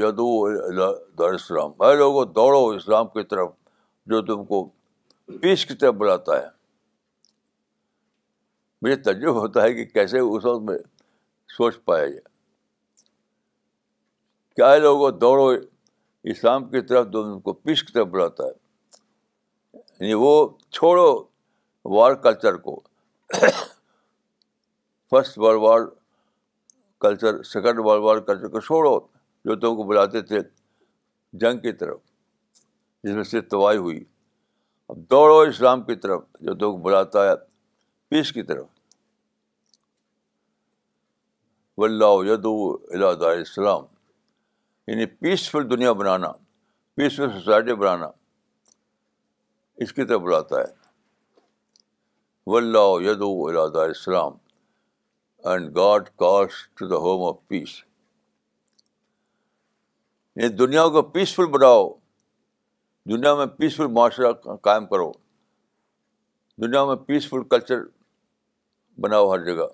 [0.05, 0.29] یدو
[1.19, 3.49] دار اسلام اے لوگوں دوڑو اسلام کی طرف
[4.11, 4.65] جو تم کو
[5.43, 6.47] پیس کی طرف بلاتا ہے
[8.83, 10.77] مجھے تجربہ ہوتا ہے کہ کیسے اس وقت میں
[11.57, 12.21] سوچ پایا یہ
[14.57, 15.47] کیا لوگ دوڑو
[16.31, 20.33] اسلام کی طرف دو ان کو پیس کی طرف بلاتا ہے یعنی وہ
[20.77, 21.07] چھوڑو
[21.97, 22.81] وار کلچر کو
[25.11, 25.87] first world war
[27.01, 28.99] culture second world war culture کو چھوڑو
[29.45, 30.41] جو تم کو بلاتے تھے
[31.41, 31.99] جنگ کی طرف
[33.05, 34.03] جس میں سے تباہی ہوئی
[34.89, 37.35] اب دوڑو اسلام کی طرف جو تم کو بلاتا ہے
[38.11, 38.67] پیس کی طرف
[41.81, 43.85] و اللہ اسلام
[44.91, 46.31] یعنی پیسفل دنیا بنانا
[46.97, 48.07] پیسفل سوسائٹی بنانا
[49.85, 50.73] اس کی طرف بلاتا ہے
[53.91, 54.33] اسلام
[55.51, 57.75] and God cost to the home of peace
[60.37, 61.89] یعنی دنیا کو پیسفل بناؤ
[63.13, 64.33] دنیا میں پیسفل معاشرہ
[64.69, 65.11] قائم کرو
[66.63, 67.85] دنیا میں پیسفل کلچر
[69.05, 69.67] بناؤ ہر جگہ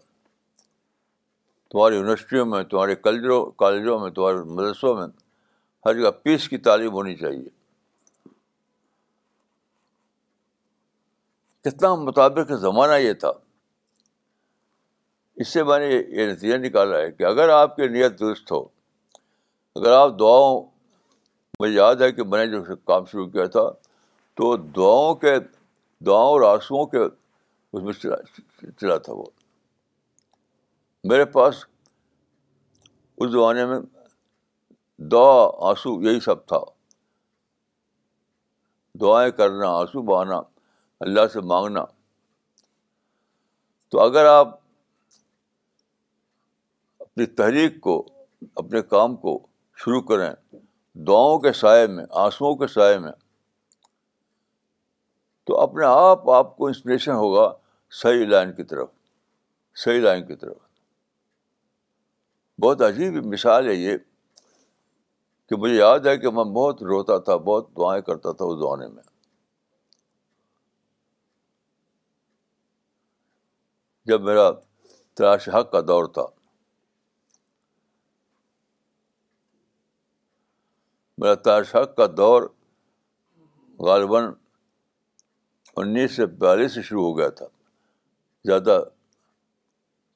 [1.73, 5.07] تمہاری یونیورسٹیوں میں تمہارے کلجوں کالجوں میں تمہارے مدرسوں میں
[5.87, 7.49] ہر جگہ پیس کی تعلیم ہونی چاہیے
[11.69, 13.33] کتنا مطابق زمانہ یہ تھا
[15.45, 18.63] اس سے میں نے یہ نتیجہ نکالا ہے کہ اگر آپ کی نیت درست ہو
[19.81, 20.63] اگر آپ دعاؤں
[21.61, 23.69] مجھے یاد ہے کہ میں نے جو کام شروع کیا تھا
[24.41, 25.35] تو دعاؤں کے
[26.07, 27.93] دعاؤں اور آنسوؤں کے اس میں
[28.81, 29.25] چلا تھا وہ
[31.11, 31.55] میرے پاس
[33.23, 33.79] اس زمانے میں
[35.13, 35.37] دعا
[35.69, 36.59] آنسو یہی سب تھا
[39.01, 40.39] دعائیں کرنا آنسو بہانا
[41.07, 41.85] اللہ سے مانگنا
[43.91, 44.59] تو اگر آپ
[47.07, 47.95] اپنی تحریک کو
[48.65, 49.39] اپنے کام کو
[49.85, 50.29] شروع کریں
[51.07, 53.13] دعاؤں کے سائے میں آنسوؤں کے سائے میں
[55.47, 57.53] تو اپنے آپ آپ کو انسپریشن ہوگا
[58.03, 58.89] صحیح لائن کی طرف
[59.85, 60.57] صحیح لائن کی طرف
[62.63, 63.97] بہت عجیب مثال ہے یہ
[65.49, 68.87] کہ مجھے یاد ہے کہ میں بہت روتا تھا بہت دعائیں کرتا تھا اس زمانے
[68.95, 69.03] میں
[74.11, 74.49] جب میرا
[75.21, 76.27] تلاش حق کا دور تھا
[81.23, 82.43] میرا تلاش حق کا دور
[83.87, 84.33] غالباً
[85.83, 87.47] انیس سے بیالیس سے شروع ہو گیا تھا
[88.49, 88.83] زیادہ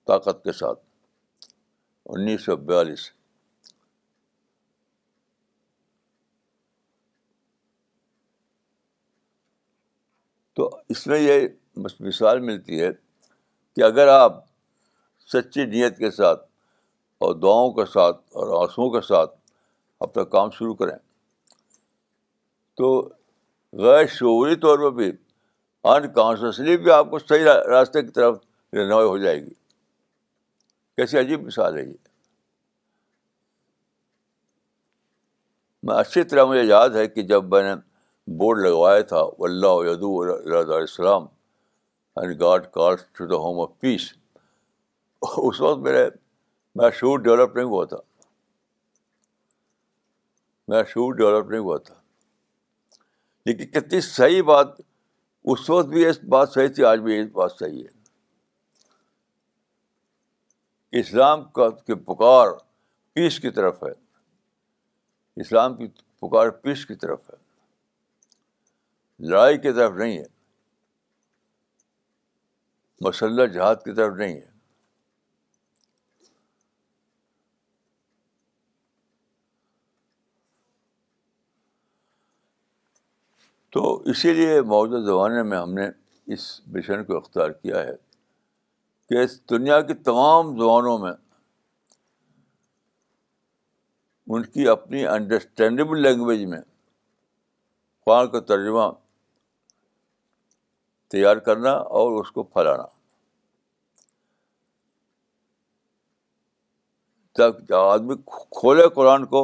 [0.07, 0.89] طاقت کے ساتھ
[2.17, 3.01] انیس سو بیالیس
[10.57, 11.47] تو اس میں یہ
[12.09, 12.89] مثال ملتی ہے
[13.77, 14.43] کہ اگر آپ
[15.33, 16.45] سچی نیت کے ساتھ
[17.25, 19.37] اور دعاؤں کے ساتھ اور آنسوؤں کے ساتھ
[20.09, 20.95] اپنا کام شروع کریں
[22.81, 22.93] تو
[23.85, 25.11] غیر شعوری طور پر بھی
[25.95, 27.47] انکانشیسلی بھی آپ کو صحیح
[27.77, 28.37] راستے کی طرف
[28.75, 29.59] رہنمائی ہو جائے گی
[31.01, 31.93] کیسی عجیب مثال ہے یہ
[35.87, 37.71] میں اچھی طرح مجھے یاد ہے کہ جب میں نے
[38.41, 44.13] بورڈ لگوایا تھا اللہ السلام اینڈ یعنی God call to the home of peace
[45.23, 46.05] اس وقت میرے
[46.81, 47.99] میں شور ڈیولپ نہیں ہوا تھا
[50.75, 51.95] میں شور ڈیولپ نہیں ہوا تھا
[53.47, 54.79] لیکن کتنی صحیح بات
[55.55, 57.99] اس وقت بھی یہ بات صحیح تھی آج بھی یہ بات صحیح ہے
[60.99, 62.49] اسلام کا کی پکار
[63.15, 63.91] پیس کی طرف ہے
[65.41, 65.87] اسلام کی
[66.21, 67.37] پکار پیس کی طرف ہے
[69.29, 70.25] لڑائی کی طرف نہیں ہے
[73.07, 74.49] مسلح جہاد کی طرف نہیں ہے
[83.73, 85.89] تو اسی لیے موجودہ زمانے میں ہم نے
[86.35, 87.93] اس مشن کو اختیار کیا ہے
[89.11, 91.13] کہ اس دنیا کی تمام زبانوں میں
[94.35, 96.61] ان کی اپنی انڈرسٹینڈیبل لینگویج میں
[98.07, 98.85] قرآن کا ترجمہ
[101.13, 101.71] تیار کرنا
[102.01, 102.83] اور اس کو پھیلانا
[107.39, 108.15] تب آدمی
[108.59, 109.43] کھولے قرآن کو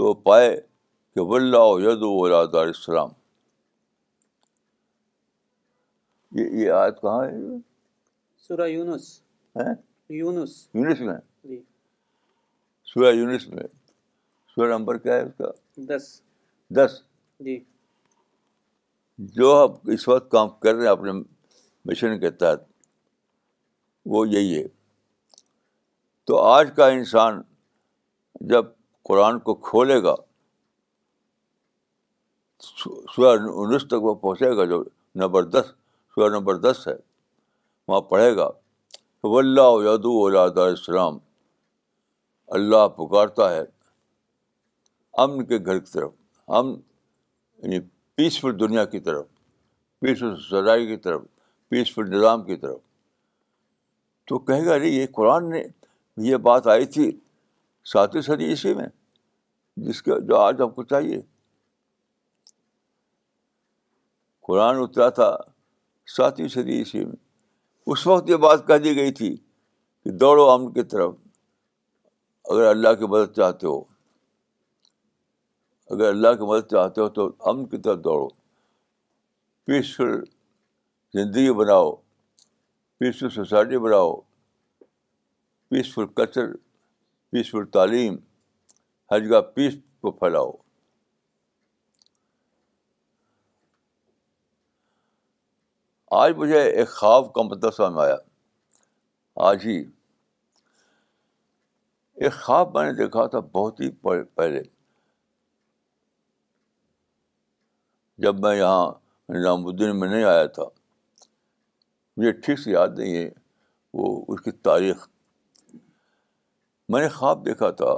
[0.00, 0.50] تو پائے
[1.14, 1.44] کہ
[1.86, 2.02] ید
[2.66, 3.10] السلام
[6.38, 7.56] یہ آیت کہاں ہے
[8.46, 9.06] سورہ یونس
[10.16, 11.14] یونس یونس میں
[11.48, 11.56] جی
[12.92, 13.62] سورہ یونس میں
[14.54, 15.48] سورہ نمبر کیا ہے اس کا
[15.88, 16.04] دس
[16.78, 16.92] دس
[17.46, 17.58] جی
[19.38, 21.12] جو آپ اس وقت کام کر رہے ہیں اپنے
[21.90, 22.62] مشن کے تحت
[24.14, 24.66] وہ یہی ہے
[26.26, 27.40] تو آج کا انسان
[28.54, 28.66] جب
[29.10, 30.14] قرآن کو کھولے گا
[32.60, 34.82] سورہ انیس تک وہ پہنچے گا جو
[35.24, 35.74] نمبر دس
[36.14, 36.94] سورہ نمبر دس ہے
[37.88, 38.48] وہاں پڑھے گا
[39.38, 41.16] اللہ اولاد السلام
[42.56, 43.62] اللہ پکارتا ہے
[45.22, 46.10] امن کے گھر کی طرف
[46.58, 46.74] امن
[47.62, 47.80] یعنی
[48.16, 49.24] پیسفل دنیا کی طرف
[50.00, 51.22] پیسفل سزائی کی طرف
[51.70, 52.78] پیسفل نظام کی طرف
[54.28, 55.62] تو کہے گا ارے یہ قرآن نے
[56.28, 57.10] یہ بات آئی تھی
[57.92, 58.86] ساتویں صدی عیسوی میں
[59.86, 61.20] جس کا جو آج ہم کو چاہیے
[64.48, 65.36] قرآن اترا تھا
[66.16, 67.24] ساتویں صدی عیسوی میں
[67.92, 71.12] اس وقت یہ بات کہہ دی گئی تھی کہ دوڑو امن کی طرف
[72.52, 73.78] اگر اللہ کی مدد چاہتے ہو
[75.94, 78.28] اگر اللہ کی مدد چاہتے ہو تو امن کی طرف دوڑو
[79.66, 80.18] پیسفل
[81.18, 81.92] زندگی بناؤ
[82.98, 84.12] پیسفل سوسائٹی بناؤ
[85.70, 86.52] پیسفل کلچر
[87.30, 88.16] پیسفل تعلیم
[89.10, 90.50] ہر جگہ پیس کو پھیلاؤ
[96.14, 98.16] آج مجھے ایک خواب کا مطلب سامنے آیا
[99.46, 99.76] آج ہی
[102.14, 103.90] ایک خواب میں نے دیکھا تھا بہت ہی
[104.36, 104.62] پہلے
[108.24, 108.86] جب میں یہاں
[109.36, 110.64] نظام الدین میں نہیں آیا تھا
[112.16, 113.28] مجھے ٹھیک سے یاد نہیں ہے
[113.98, 115.06] وہ اس کی تاریخ
[116.92, 117.96] میں نے خواب دیکھا تھا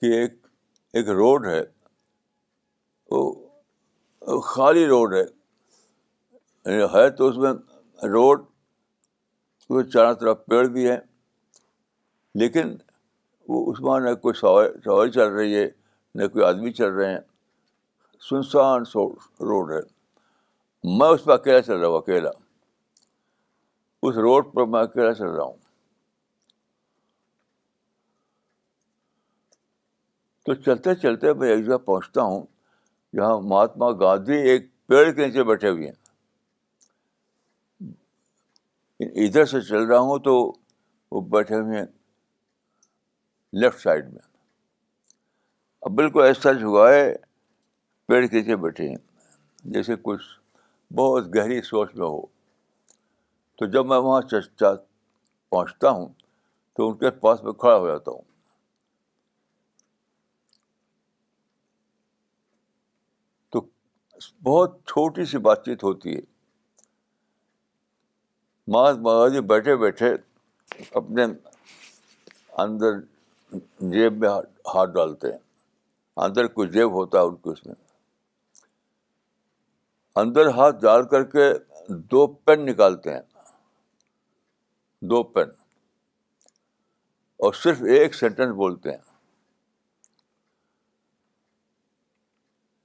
[0.00, 0.44] کہ ایک
[0.96, 1.62] ایک روڈ ہے
[3.10, 5.22] وہ خالی روڈ ہے
[6.66, 7.52] یعنی ہے تو اس میں
[8.08, 8.44] روڈ
[9.92, 10.96] چاروں طرف پیڑ بھی ہے
[12.40, 12.74] لیکن
[13.48, 15.66] وہ اس میں نہ کوئی سواری چل رہی ہے
[16.20, 17.20] نہ کوئی آدمی چل رہے ہیں
[18.28, 19.06] سنسان سو
[19.48, 19.78] روڈ ہے
[20.98, 22.30] میں اس پہ اکیلا چل رہا ہوں اکیلا
[24.06, 25.56] اس روڈ پر میں اکیلا چل رہا ہوں
[30.46, 32.44] تو چلتے چلتے میں ایک جگہ پہنچتا ہوں
[33.16, 35.92] جہاں مہاتما گاندھی ایک پیڑ کے نیچے بیٹھے ہوئے ہیں
[39.04, 40.34] ادھر سے چل رہا ہوں تو
[41.10, 41.84] وہ بیٹھے ہوئے ہیں
[43.62, 44.22] لیفٹ سائڈ میں
[45.86, 47.12] اب بالکل ایسا جھگائے ہے
[48.08, 48.96] پیڑ کیسے بیٹھے ہیں
[49.72, 50.22] جیسے کچھ
[50.98, 52.20] بہت گہری سوچ میں ہو
[53.58, 54.72] تو جب میں وہاں چچا
[55.50, 56.08] پہنچتا ہوں
[56.76, 58.22] تو ان کے پاس میں کھڑا ہو جاتا ہوں
[63.52, 63.60] تو
[64.44, 66.20] بہت چھوٹی سی بات چیت ہوتی ہے
[68.74, 70.12] مہاتما گاندھی جی بیٹھے بیٹھے
[70.98, 71.24] اپنے
[72.62, 72.98] اندر
[73.92, 75.38] جیب میں ہاتھ ڈالتے ہیں
[76.24, 77.74] اندر کچھ جیب ہوتا ہے ان کو اس میں
[80.22, 81.48] اندر ہاتھ ڈال کر کے
[82.12, 83.20] دو پین نکالتے ہیں
[85.10, 85.48] دو پین
[87.46, 89.04] اور صرف ایک سینٹینس بولتے ہیں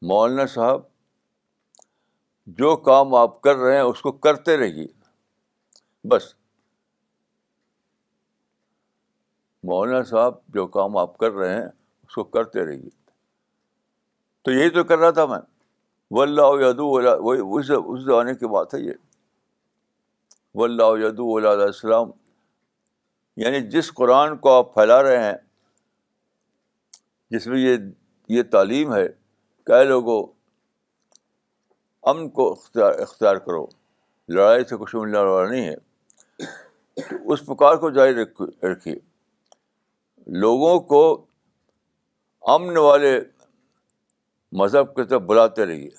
[0.10, 0.82] مولانا صاحب
[2.60, 4.88] جو کام آپ کر رہے ہیں اس کو کرتے رہیے
[6.10, 6.34] بس
[9.64, 12.90] مولانا صاحب جو کام آپ کر رہے ہیں اس کو کرتے رہیے
[14.44, 15.40] تو یہی تو کر رہا تھا میں
[16.14, 16.42] و اللہ
[16.82, 18.94] وہی اس زمانے کی بات ہے یہ
[20.60, 22.10] و اللہ علیہ السلام
[23.44, 25.38] یعنی جس قرآن کو آپ پھیلا رہے ہیں
[27.32, 27.78] جس میں یہ
[28.38, 29.06] یہ تعلیم ہے
[29.68, 30.22] کہ لوگوں
[32.10, 33.66] امن کو اختیار اختیار کرو
[34.36, 35.76] لڑائی سے کچھ والا نہیں ہے
[36.96, 38.88] تو اس پکار کو جاری رکھ
[40.42, 41.02] لوگوں کو
[42.54, 43.20] امن والے
[44.60, 45.90] مذہب کی طرف بلاتے رہیے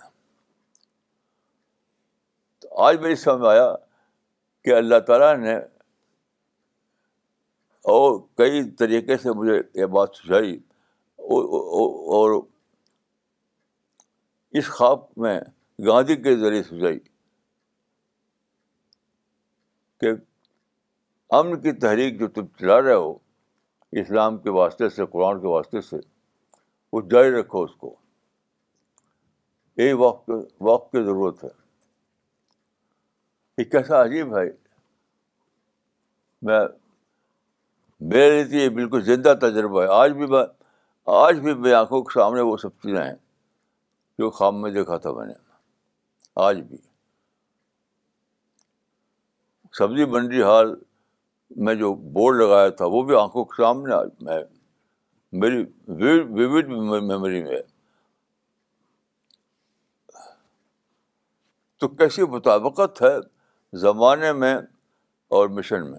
[2.61, 3.73] تو آج میری سمجھ آیا
[4.65, 5.55] کہ اللہ تعالیٰ نے
[7.95, 10.55] اور کئی طریقے سے مجھے یہ بات سجائی
[11.35, 12.41] اور
[14.61, 15.39] اس خواب میں
[15.87, 16.99] گاندھی کے ذریعے سجائی
[20.01, 20.11] کہ
[21.39, 23.13] امن کی تحریک جو تم چلا رہے ہو
[24.01, 25.97] اسلام کے واسطے سے قرآن کے واسطے سے
[26.93, 27.95] وہ جاری رکھو اس کو
[29.83, 30.31] یہ وقت
[30.69, 31.49] وقت کی ضرورت ہے
[33.59, 34.45] یہ کیسا عجیب ہے
[36.51, 36.61] میں
[38.13, 40.43] میرے لیے یہ بالکل زندہ تجربہ ہے آج بھی میں
[41.23, 43.15] آج بھی میں آنکھوں کے سامنے وہ سب چیزیں ہیں
[44.19, 45.33] جو خام میں دیکھا تھا میں نے
[46.49, 46.77] آج بھی
[49.79, 50.75] سبزی منڈی حال
[51.65, 54.37] میں جو بورڈ لگایا تھا وہ بھی آنکھوں کے سامنے
[55.41, 56.69] میری ووڈ
[57.03, 57.61] میموری میں
[61.81, 63.17] تو کیسی مطابقت ہے
[63.83, 64.55] زمانے میں
[65.37, 65.99] اور مشن میں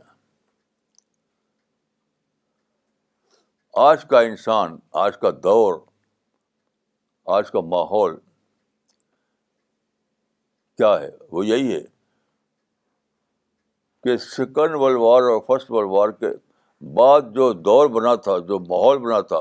[3.85, 5.79] آج کا انسان آج کا دور
[7.37, 8.15] آج کا ماحول
[10.77, 11.83] کیا ہے وہ یہی ہے
[14.03, 16.27] کہ سیکنڈ ورلڈ وار اور فسٹ ورلڈ وار کے
[16.95, 19.39] بعد جو دور بنا تھا جو ماحول بنا تھا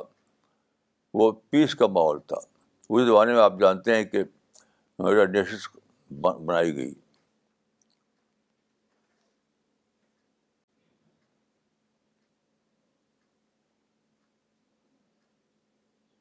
[1.21, 4.23] وہ پیس کا ماحول تھا اس زمانے میں آپ جانتے ہیں کہ
[4.99, 5.67] میرا نیشنس
[6.23, 6.93] بنائی گئی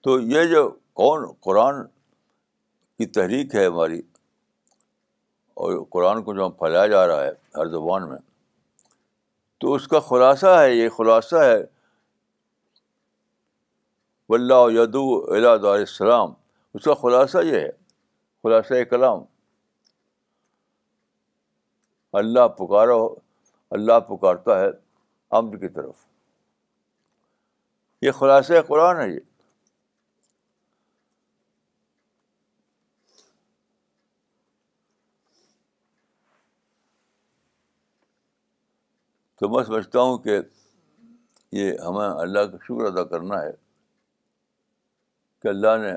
[0.03, 0.69] تو یہ جو
[1.03, 1.83] کون قرآن
[2.97, 3.99] کی تحریک ہے ہماری
[5.65, 8.17] اور قرآن کو جو ہم پھیلایا جا رہا ہے ہر زبان میں
[9.61, 11.57] تو اس کا خلاصہ ہے یہ خلاصہ ہے
[14.29, 15.03] واللہ یدو
[15.35, 16.31] الاد علیہ السلام
[16.79, 17.69] اس کا خلاصہ یہ ہے
[18.43, 19.19] خلاصہ کلام
[22.21, 22.97] اللہ پکارو
[23.77, 24.67] اللہ پکارتا ہے
[25.37, 25.95] امر کی طرف
[28.05, 29.19] یہ خلاصہ قرآن ہے یہ
[39.41, 40.33] تو میں سمجھتا ہوں کہ
[41.57, 43.51] یہ ہمیں اللہ کا شکر ادا کرنا ہے
[45.41, 45.91] کہ اللہ نے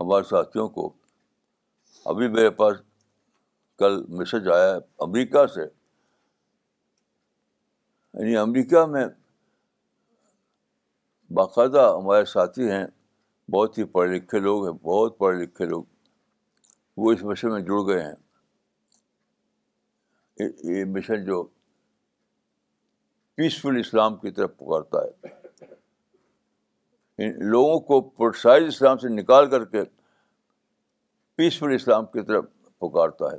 [0.00, 0.84] ہمارے ساتھیوں کو
[2.12, 2.74] ابھی میرے پاس
[3.78, 9.06] کل میسج آیا ہے امریکہ سے یعنی امریکہ میں
[11.38, 12.84] باقاعدہ ہمارے ساتھی ہیں
[13.54, 15.84] بہت ہی پڑھے لکھے لوگ ہیں بہت پڑھے لکھے لوگ
[16.96, 18.18] وہ اس مشن میں جڑ گئے ہیں
[20.68, 21.36] یہ مشن جو
[23.36, 25.32] پیسفل اسلام کی طرف پکارتا ہے
[27.26, 29.82] ان لوگوں کو پر اسلام سے نکال کر کے
[31.36, 32.44] پیسفل اسلام کی طرف
[32.80, 33.36] پکارتا ہے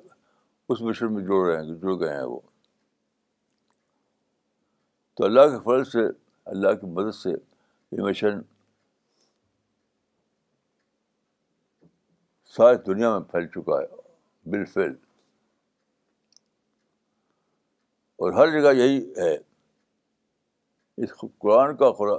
[0.74, 2.40] اس مشن میں جڑ رہے ہیں جڑ گئے ہیں وہ
[5.18, 6.06] تو اللہ کے فرض سے
[6.56, 8.42] اللہ کی مدد سے یہ مشن
[12.56, 14.94] ساری دنیا میں پھیل چکا ہے بالفیل
[18.24, 19.36] اور ہر جگہ یہی ہے
[21.04, 21.10] اس
[21.42, 22.14] قرآن کا خلا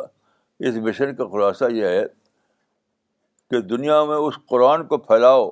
[0.68, 2.04] اس مشن کا خلاصہ یہ ہے
[3.50, 5.48] کہ دنیا میں اس قرآن کو پھیلاؤ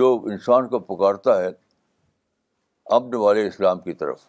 [0.00, 1.48] جو انسان کو پکارتا ہے
[2.96, 4.26] امن والے اسلام کی طرف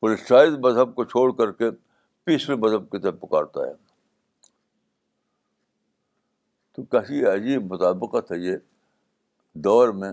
[0.00, 1.70] پرسائز مذہب کو چھوڑ کر کے
[2.24, 3.72] پیسل مذہب کی طرف پکارتا ہے
[6.76, 8.56] تو کیسی عجیب مطابقت ہے یہ
[9.68, 10.10] دور میں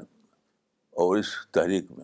[1.01, 2.03] اور اس تحریک میں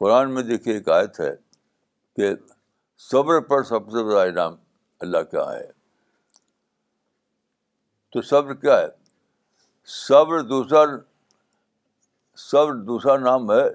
[0.00, 1.30] قرآن میں دیکھیے ایک آیت ہے
[2.16, 2.30] کہ
[3.10, 4.54] صبر پر سب سے بڑا انعام
[5.06, 5.66] اللہ کا ہے
[8.12, 8.86] تو صبر کیا ہے
[9.96, 10.80] صبر دوسرا
[12.50, 13.68] صبر دوسرا نام ہے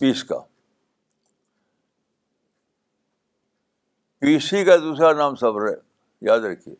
[0.00, 0.38] پیس کا
[4.20, 5.74] پیسی کا دوسرا نام صبر ہے
[6.28, 6.74] یاد رکھیے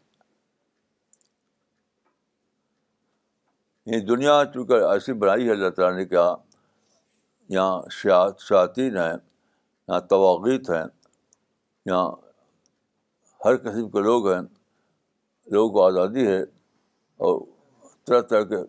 [3.95, 6.37] یہ دنیا چونکہ ایسی بنائی ہے اللہ تعالیٰ نے کہا ہاں
[7.55, 9.13] یہاں شاعت شاطین ہیں
[9.87, 10.85] یہاں تواغیت ہیں
[11.89, 12.09] یہاں
[13.45, 14.41] ہر قسم کے لوگ ہیں
[15.53, 16.41] لوگوں کو آزادی ہے
[17.25, 17.35] اور
[18.07, 18.61] طرح طرح کے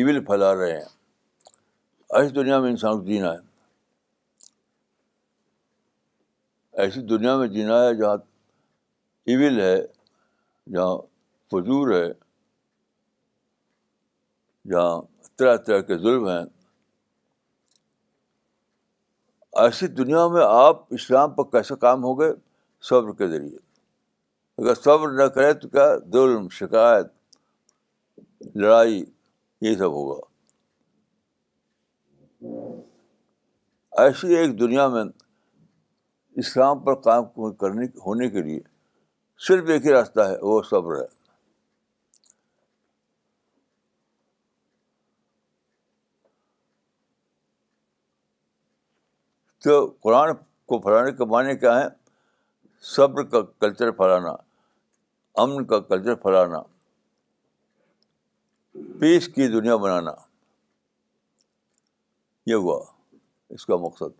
[0.00, 0.88] ایول پھیلا رہے ہیں
[2.20, 3.48] ایسی دنیا میں انسان کو جینا ہے
[6.82, 8.14] ایسی دنیا میں جینا ہے جہاں
[9.32, 9.76] ایول ہے
[10.76, 10.94] جہاں
[11.52, 12.06] فضور ہے
[14.70, 14.96] جہاں
[15.38, 16.42] طرح طرح کے ظلم ہیں
[19.58, 22.32] ایسی دنیا میں آپ اسلام پر کیسے کام ہو گئے
[22.88, 23.56] صبر کے ذریعے
[24.62, 27.06] اگر صبر نہ کرے تو کیا ظلم شکایت
[28.58, 29.02] لڑائی
[29.66, 30.20] یہ سب ہوگا
[34.02, 35.04] ایسی ایک دنیا میں
[36.42, 38.60] اسلام پر کام کرنے ہونے کے لیے
[39.46, 41.06] صرف ایک ہی راستہ ہے وہ صبر ہے
[49.64, 50.32] تو قرآن
[50.68, 51.88] کو پھیلانے کے معنی کیا ہیں
[52.94, 54.30] صبر کا کلچر پھیلانا
[55.42, 56.60] امن کا کلچر پھیلانا
[59.00, 60.10] پیس کی دنیا بنانا
[62.46, 62.80] یہ ہوا
[63.54, 64.18] اس کا مقصد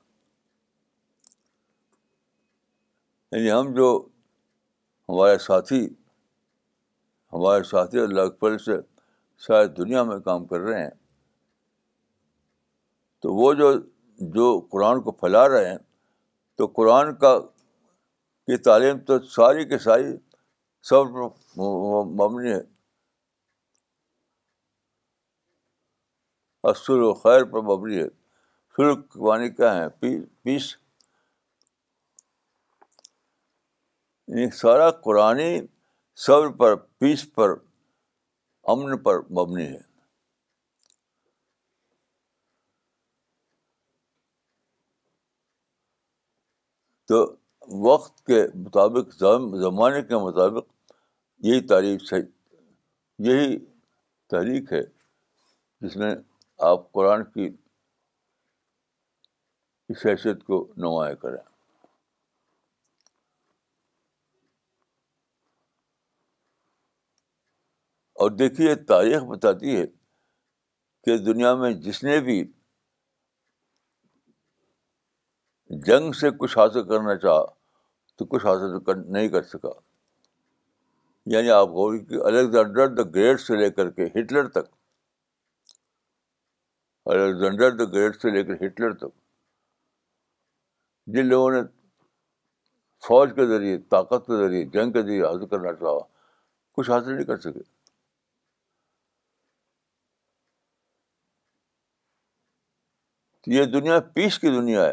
[3.32, 3.88] یعنی ہم جو
[5.09, 5.84] ہمارے ساتھی
[7.32, 8.76] ہمارے ساتھی اللہ پل سے
[9.47, 10.91] ساری دنیا میں کام کر رہے ہیں
[13.22, 13.72] تو وہ جو
[14.33, 15.79] جو قرآن کو پھیلا رہے ہیں
[16.59, 20.09] تو قرآن کا کی تعلیم تو ساری کے ساری
[20.89, 21.16] سب
[21.61, 22.61] مبنی ہے
[26.71, 28.09] اصل و خیر پر مبنی ہے
[28.77, 30.75] سر قربانی کیا ہے پی پیس
[34.27, 35.39] یعنی سارا قرآن
[36.27, 37.55] صبر پر پیس پر
[38.73, 39.79] امن پر مبنی ہے
[47.11, 47.20] تو
[47.84, 49.14] وقت کے مطابق
[49.62, 50.66] زمانے کے مطابق
[51.46, 52.12] یہی تاریخ
[53.26, 53.58] یہی
[54.30, 54.80] تحریک ہے
[55.84, 56.11] جس میں
[56.68, 57.48] آپ قرآن کی
[59.90, 61.38] اس حیثیت کو نمایاں کریں
[68.20, 69.84] اور دیکھیے تاریخ بتاتی ہے
[71.04, 72.42] کہ دنیا میں جس نے بھی
[75.87, 77.43] جنگ سے کچھ حاصل کرنا چاہا
[78.18, 79.68] تو کچھ حاصل کر نہیں کر سکا
[81.33, 84.71] یعنی آپ کو کہ الیگزینڈر دا گریٹ سے لے کر کے ہٹلر تک
[87.12, 89.12] الیگزینڈر دا گریٹ سے لے کر ہٹلر تک
[91.14, 91.61] جن لوگوں نے
[93.07, 96.01] فوج کے ذریعے طاقت کے ذریعے جنگ کے ذریعے حاصل کرنا چاہا
[96.77, 97.62] کچھ حاصل نہیں کر سکے
[103.57, 104.93] یہ دنیا پیس کی دنیا ہے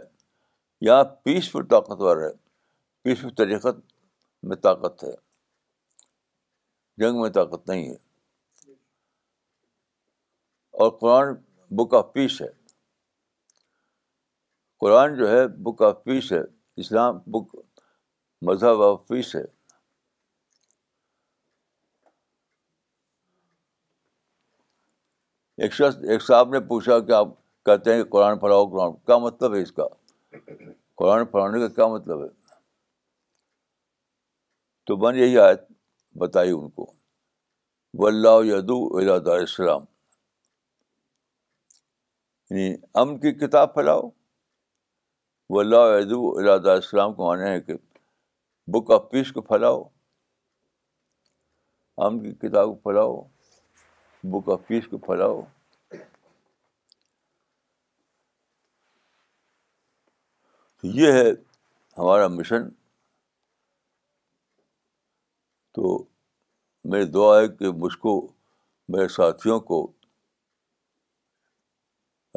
[0.86, 2.30] یہاں پیس فل طاقتور ہے
[3.04, 3.20] پیس
[3.62, 3.80] فل
[4.48, 5.12] میں طاقت ہے
[7.02, 7.96] جنگ میں طاقت نہیں ہے
[10.84, 11.34] اور قرآن
[11.76, 12.48] بک آف پیس ہے
[14.80, 16.40] قرآن جو ہے بک آف پیس ہے
[16.82, 17.56] اسلام بک
[18.48, 19.42] مذہب آف پیس ہے
[25.58, 27.28] ایک ایک شخص صاحب نے پوچھا کہ آپ
[27.66, 29.84] کہتے ہیں کہ قرآن پڑھاؤ قرآن کیا مطلب ہے اس کا
[30.98, 32.28] قرآن پڑھانے کا کیا مطلب ہے
[34.88, 35.66] تو بن یہی آیت
[36.20, 36.92] بتائی ان کو
[38.46, 38.80] یدو
[39.36, 39.84] السلام
[42.50, 44.02] یعنی کی کتاب پھیلاؤ
[46.00, 47.74] یدو ولہدو السلام کو مانا ہے کہ
[48.74, 49.84] بک آف پیس کو پھیلاؤ
[52.06, 53.22] ام کی کتاب کو پھیلاؤ
[54.34, 55.42] بک آف پیس کو پھیلاؤ
[60.96, 61.30] یہ ہے
[61.98, 62.68] ہمارا مشن
[65.76, 65.98] تو
[66.92, 68.14] میری دعا ہے کہ مجھ کو
[68.94, 69.80] میرے ساتھیوں کو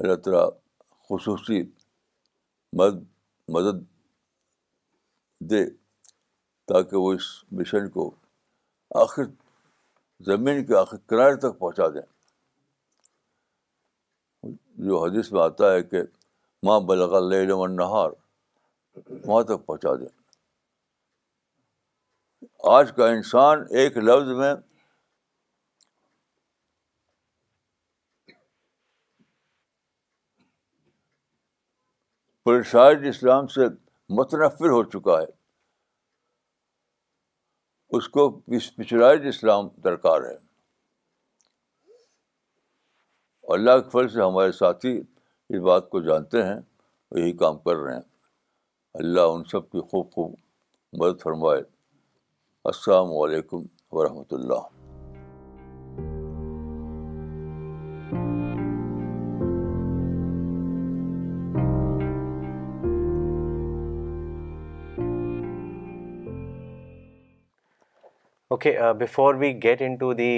[0.00, 0.48] اللہ تعالیٰ
[1.08, 1.62] خصوصی
[2.78, 3.02] مد
[3.56, 3.82] مدد
[5.50, 5.64] دے
[6.72, 7.26] تاکہ وہ اس
[7.58, 8.10] مشن کو
[9.02, 9.24] آخر
[10.26, 12.02] زمین کے آخر کنارے تک پہنچا دیں
[14.88, 16.02] جو حدیث میں آتا ہے کہ
[16.66, 18.10] ماں بلغ النہار
[19.08, 20.08] وہاں تک پہنچا دیں
[22.74, 24.54] آج کا انسان ایک لفظ میں
[33.08, 33.66] اسلام سے
[34.18, 35.26] متنفر ہو چکا ہے
[37.96, 38.28] اس کو
[38.76, 40.34] پچاج اسلام درکار ہے
[43.54, 46.56] اللہ کے فل سے ہمارے ساتھی اس بات کو جانتے ہیں
[47.20, 48.08] یہی کام کر رہے ہیں
[48.98, 50.32] اللہ ان سب کی خوب خوب
[51.00, 51.60] مدد فرمائے
[52.70, 53.60] السلام علیکم
[53.96, 54.54] ورحمۃ اللہ
[68.54, 70.32] okay before we get into the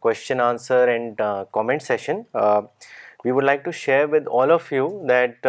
[0.00, 1.20] question answer and
[1.52, 2.20] comment session
[3.24, 5.46] we would like to share with all of you that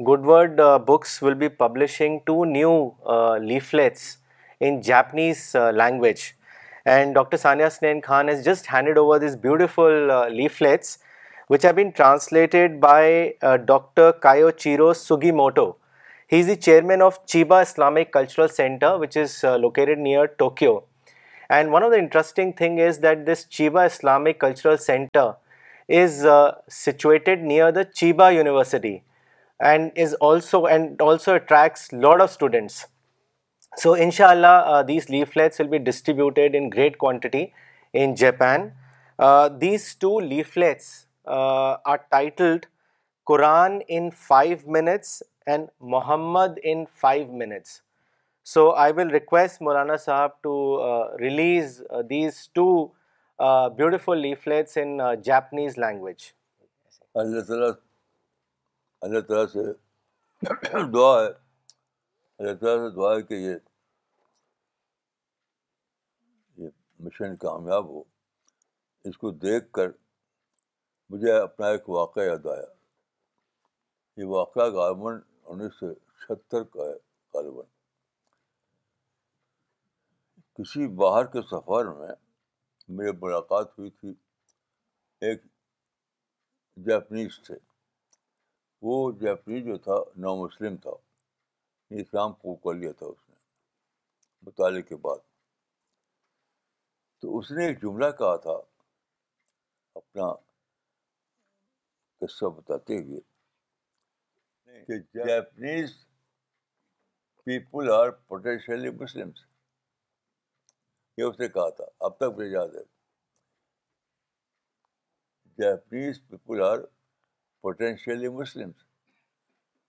[0.00, 4.18] Goodword uh, Books will be publishing two new uh, leaflets
[4.58, 6.36] in Japanese uh, language,
[6.84, 7.36] and Dr.
[7.36, 9.92] Sania Sunain Khan has just handed over these beautiful
[10.28, 10.98] leaflets
[11.46, 13.34] which have been translated by
[13.66, 14.14] Dr.
[14.14, 15.76] Kayochiro Sugimoto.
[16.26, 20.82] He is the chairman of Chiba Islamic Cultural Center, which is located near Tokyo.
[21.48, 25.36] And one of the interesting thing is that this Chiba Islamic Cultural Center
[25.86, 26.26] is
[26.68, 29.02] situated near the Chiba University,
[29.70, 32.84] and is also and also attracts lot of students
[33.82, 37.44] so ان شاء اللہ these leaflets will be distributed in great quantity
[38.00, 38.68] in Japan
[39.60, 40.88] these two leaflets
[41.36, 42.66] are titled
[43.26, 47.80] Quran in five minutes and Muhammad in five minutes
[48.52, 52.66] so I will request Maulana Sahib to release these two
[53.76, 56.32] beautiful leaflets in Japanese language
[57.20, 57.70] اللہ تعالیٰ
[59.04, 63.56] اللہ تعالیٰ سے دعا ہے اللہ تعالیٰ سے دعا ہے کہ یہ
[67.04, 68.02] مشن کامیاب ہو
[69.10, 69.90] اس کو دیکھ کر
[71.10, 72.64] مجھے اپنا ایک واقعہ یاد آیا
[74.20, 75.20] یہ واقعہ غالباً
[75.54, 75.92] انیس سو
[76.24, 76.96] چھہتر کا ہے
[77.34, 77.66] غالباً
[80.62, 82.10] کسی باہر کے سفر میں
[82.96, 84.14] میرے ملاقات ہوئی تھی
[85.28, 85.44] ایک
[86.86, 87.58] جاپنیز تھے
[88.86, 90.90] وہ جیپنیز جو تھا نو مسلم تھا
[92.00, 93.34] اسلام کو کر لیا تھا اس نے
[94.46, 95.18] مطالعے کے بعد
[97.20, 98.56] تو اس نے ایک جملہ کہا تھا
[100.00, 100.26] اپنا
[102.24, 103.20] قصہ بتاتے ہوئے
[104.90, 105.94] کہ Japanese
[107.44, 109.44] people are potentially Muslims
[111.18, 112.84] یہ اس نے کہا تھا اب تک مجھے یاد ہے
[115.62, 116.78] Japanese people are
[117.64, 118.70] potentially Muslim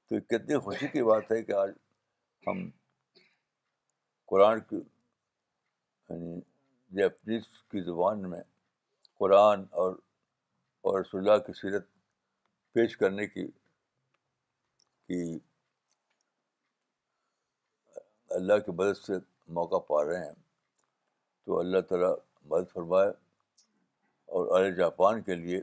[0.07, 1.71] تو کتنی خوشی کی بات ہے کہ آج
[2.47, 2.57] ہم
[4.31, 6.39] قرآن کی یعنی
[6.97, 8.39] جیپنیز کی زبان میں
[9.19, 9.95] قرآن اور
[10.81, 11.87] اور رسول اللہ کی سیرت
[12.73, 13.45] پیش کرنے کی
[15.07, 15.21] کی
[18.39, 19.17] اللہ کی مدد سے
[19.59, 20.33] موقع پا رہے ہیں
[21.45, 22.13] تو اللہ تعالیٰ
[22.51, 23.09] مدد فرمائے
[24.37, 25.61] اور عرے جاپان کے لیے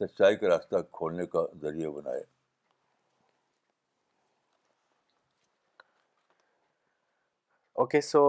[0.00, 1.24] سچائی کا کا راستہ کھولنے
[1.60, 2.20] ذریعہ بنائے
[7.84, 8.22] okay so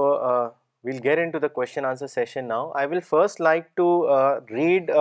[0.83, 3.81] well into to the question answer session now I will first like
[4.51, 4.91] read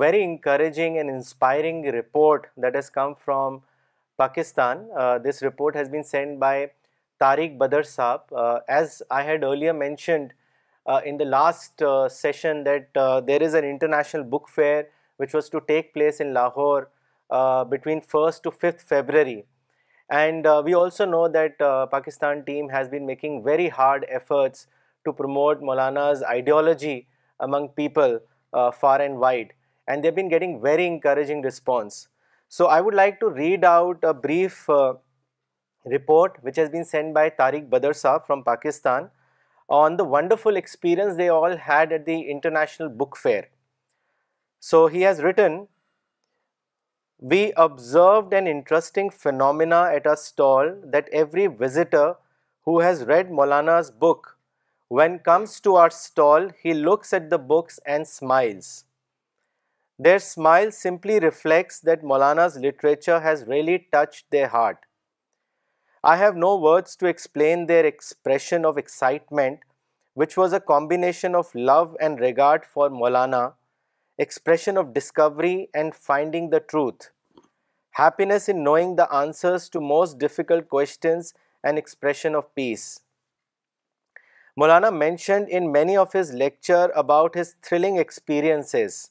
[0.00, 3.58] very encouraging and inspiring report that has come from
[4.16, 4.86] Pakistan
[5.28, 6.66] this report has been sent by
[7.20, 8.36] Tariq Badr Sahib
[8.76, 10.32] as I had earlier mentioned
[11.04, 14.82] in the last session that there is an international book fair
[15.16, 16.90] which was to take place in Lahore
[17.30, 19.44] uh, between 1st to 5th February.
[20.10, 24.66] And uh, we also know that uh, Pakistan team has been making very hard efforts
[25.06, 27.06] to promote Maulana's ideology
[27.40, 28.20] among people
[28.72, 29.52] far and wide,
[29.88, 32.06] and they've been getting very encouraging response.
[32.48, 34.68] So I would like to read out a brief
[35.84, 39.10] report which has been sent by Tariq Badr Saab from Pakistan
[39.68, 43.42] on the wonderful experience they all had at the International Book Fair.
[44.68, 45.56] So he has written,
[47.30, 52.04] "We observed an interesting phenomena at a stall that every visitor
[52.68, 54.38] who has read Maulana's book,
[55.00, 58.68] when comes to our stall, he looks at the books and smiles.
[60.06, 64.78] Their smile simply reflects that Maulana's literature has really touched their heart.
[66.14, 69.60] I have no words to explain their expression of excitement,
[70.22, 73.44] which was a combination of love and regard for Maulana,
[74.18, 77.10] expression of discovery and finding the truth,
[77.92, 83.00] happiness in knowing the answers to most difficult questions, and expression of peace.
[84.60, 89.10] Maulana mentioned in many of his lectures about his thrilling experiences.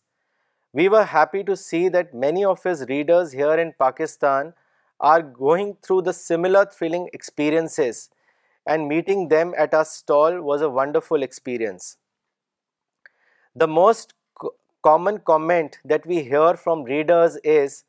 [0.71, 4.53] We were happy to see that many of his readers here in Pakistan
[4.99, 8.09] are going through the similar thrilling experiences,
[8.65, 11.97] and meeting them at our stall was a wonderful experience.
[13.55, 14.11] The most
[14.83, 17.83] common comment that we hear from readers is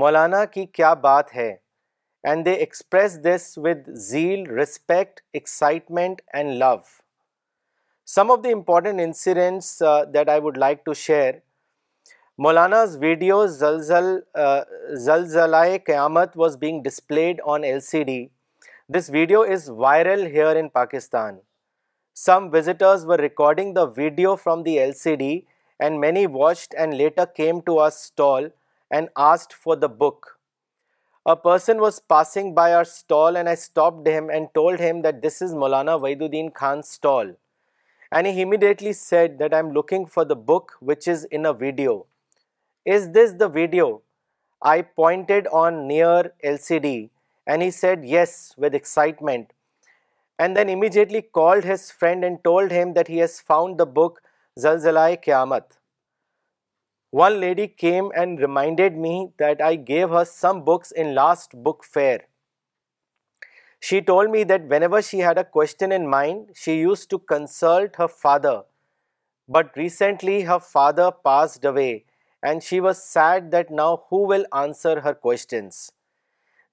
[0.00, 1.54] Maulana کی کیا بات ہے
[2.28, 6.74] and they express this with zeal respect excitement and love
[8.14, 9.82] some of the important incidents
[10.14, 11.34] that I would like to share
[12.44, 14.14] Maulana's video زلزل
[15.04, 18.24] زلزلائے قیامت was being displayed on L C D
[18.98, 21.38] this video is viral here in Pakistan
[22.26, 25.38] some visitors were recording the video from the L C D
[25.78, 28.48] and many watched and later came to our stall
[28.90, 30.38] and asked for the book.
[31.26, 35.22] A person was passing by our stall and I stopped him and told him that
[35.22, 37.34] this is Maulana Waiduddin Khan's stall.
[38.12, 41.54] And he immediately said that I am looking for the book which is in a
[41.54, 42.06] video.
[42.84, 44.02] Is this the video?
[44.62, 47.08] I pointed on near LCD
[47.46, 49.52] and he said yes with excitement.
[50.38, 54.20] And then immediately called his friend and told him that he has found the book
[54.62, 55.64] Zalzalai Qiyamah.
[57.10, 61.82] One lady came and reminded me that I gave her some books in last book
[61.82, 62.18] fair.
[63.80, 67.96] She told me that whenever she had a question in mind, she used to consult
[67.96, 68.62] her father.
[69.48, 72.04] But recently her father passed away
[72.42, 75.90] and she was sad that now who will answer her questions.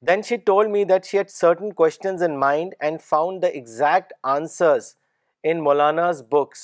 [0.04, 4.14] Then she told me that she had certain questions in mind and found the exact
[4.24, 4.95] answers
[5.43, 6.64] in Maulana's books.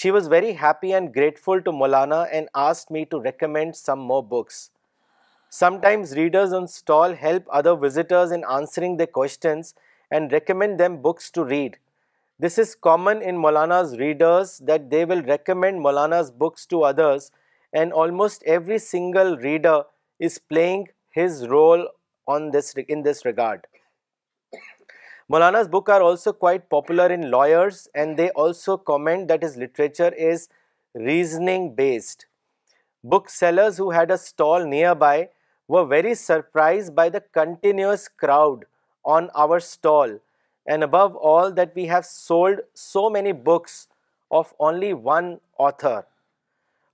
[0.00, 4.22] She was very happy and grateful to Maulana and asked me to recommend some more
[4.26, 4.70] books.
[5.50, 9.74] Sometimes readers on stall help other visitors in answering their questions
[10.10, 11.76] and recommend them books to read.
[12.38, 17.30] This is common in Maulana's readers, that they will recommend Maulana's books to others,
[17.74, 19.82] and almost every single reader
[20.18, 21.86] is playing his role
[22.28, 23.66] in this regard.
[25.32, 30.12] Maulana's books are also quite popular in lawyers, and they also comment that his literature
[30.28, 30.48] is
[30.92, 32.26] reasoning based.
[33.04, 35.28] Booksellers who had a stall nearby
[35.68, 38.64] were very surprised by the continuous crowd
[39.04, 40.18] on our stall,
[40.66, 43.86] and above all that we have sold so many books
[44.32, 46.06] of only one author.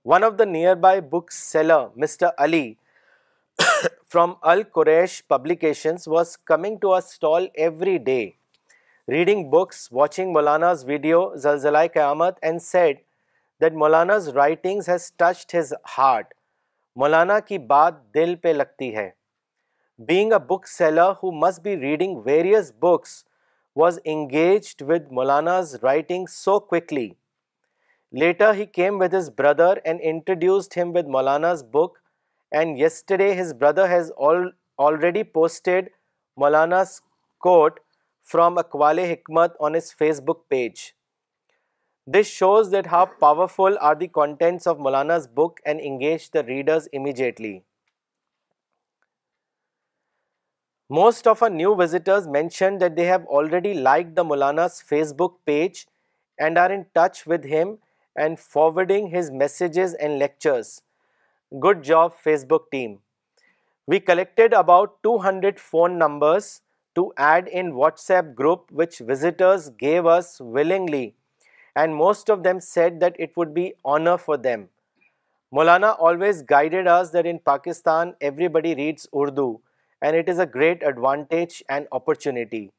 [0.03, 2.33] One of the nearby bookseller, Mr.
[2.37, 2.67] Ali,
[3.59, 8.19] from القریش publications was coming to a stall every day
[9.11, 12.97] reading books watching Maulana's video زلزلائے قیامت and said
[13.61, 16.33] that Maulana's writings has touched his heart
[16.99, 19.09] Maulana کی بات دل پہ لگتی ہے
[20.07, 23.23] being a bookseller who must be reading various books
[23.81, 27.09] was engaged with Maulana's writing so quickly
[28.19, 31.97] later he came with his brother and introduced him with Maulana's book
[32.51, 34.11] and yesterday his brother has
[34.77, 35.89] already posted
[36.39, 37.01] Maulana's
[37.39, 37.79] quote
[38.23, 40.95] from Aqwale Hikmat on his Facebook page.
[42.05, 46.87] This shows that how powerful are the contents of Maulana's book and engage the readers
[46.87, 47.63] immediately.
[50.89, 55.85] Most of our new visitors mentioned that they have already liked the Maulana's Facebook page
[56.39, 57.79] and are in touch with him
[58.15, 60.75] and forwarding his messages and lectures.
[61.55, 62.99] Good job, Facebook team.
[63.87, 66.61] We collected about 200 phone numbers
[66.95, 71.15] to add in WhatsApp group which visitors gave us willingly,
[71.73, 74.67] and most of them said that it would be honor for them.
[75.53, 79.61] Maulana always guided us that in Pakistan everybody reads Urdu
[80.01, 82.71] and it is a great advantage and opportunity.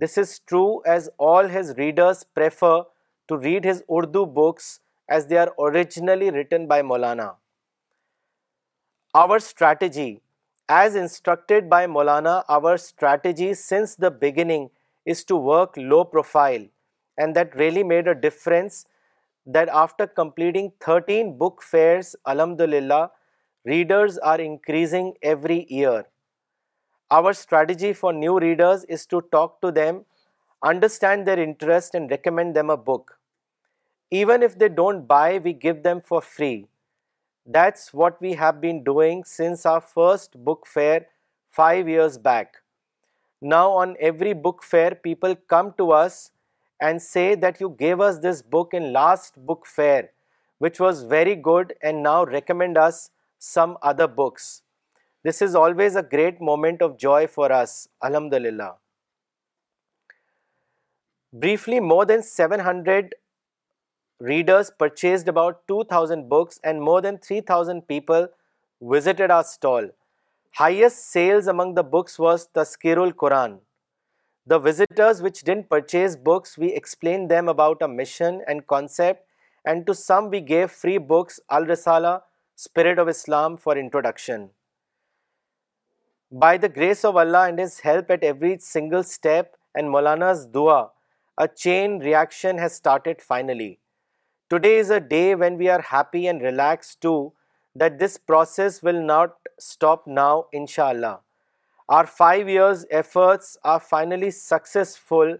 [0.00, 2.82] This is true as all his readers prefer
[3.28, 7.34] to read his Urdu books as they are originally written by Maulana.
[9.14, 10.20] Our strategy,
[10.68, 14.70] as instructed by Maulana, our strategy since the beginning
[15.06, 16.66] is to work low profile,
[17.16, 18.84] and that really made a difference
[19.46, 23.10] that after completing 13 book fairs, alhamdulillah,
[23.64, 26.04] readers are increasing every year.
[27.10, 30.04] Our strategy for new readers is to talk to them,
[30.62, 33.18] understand their interest and recommend them a book.
[34.10, 36.64] Even if they don't buy, we give them for free.
[37.46, 41.06] That's what we have been doing since our first book fair
[41.50, 42.62] 5 years back.
[43.40, 46.32] Now on every book fair, people come to us
[46.80, 50.10] and say that you gave us this book in last book fair,
[50.58, 54.62] which was very good, and now recommend us some other books.
[55.22, 58.74] This is always a great moment of joy for us, alhamdulillah.
[61.32, 63.14] Briefly, more than 700
[64.20, 68.28] readers purchased about 2,000 books and more than 3,000 people
[68.80, 69.88] visited our stall.
[70.54, 73.58] Highest sales among the books was Tazkirul Quran.
[74.46, 79.24] The visitors which didn't purchase books, we explained them about our mission and concept,
[79.64, 82.22] and to some we gave free books, Al-Risala,
[82.54, 84.50] Spirit of Islam, for introduction.
[86.30, 90.90] By the grace of Allah and His help at every single step and Maulana's dua,
[91.36, 93.74] a chain reaction has started finally.
[94.50, 97.12] Today is a day when we are happy and relax to
[97.80, 101.16] that this process will not stop now ان شاء اللہ
[101.96, 105.34] our five years efforts are finally successful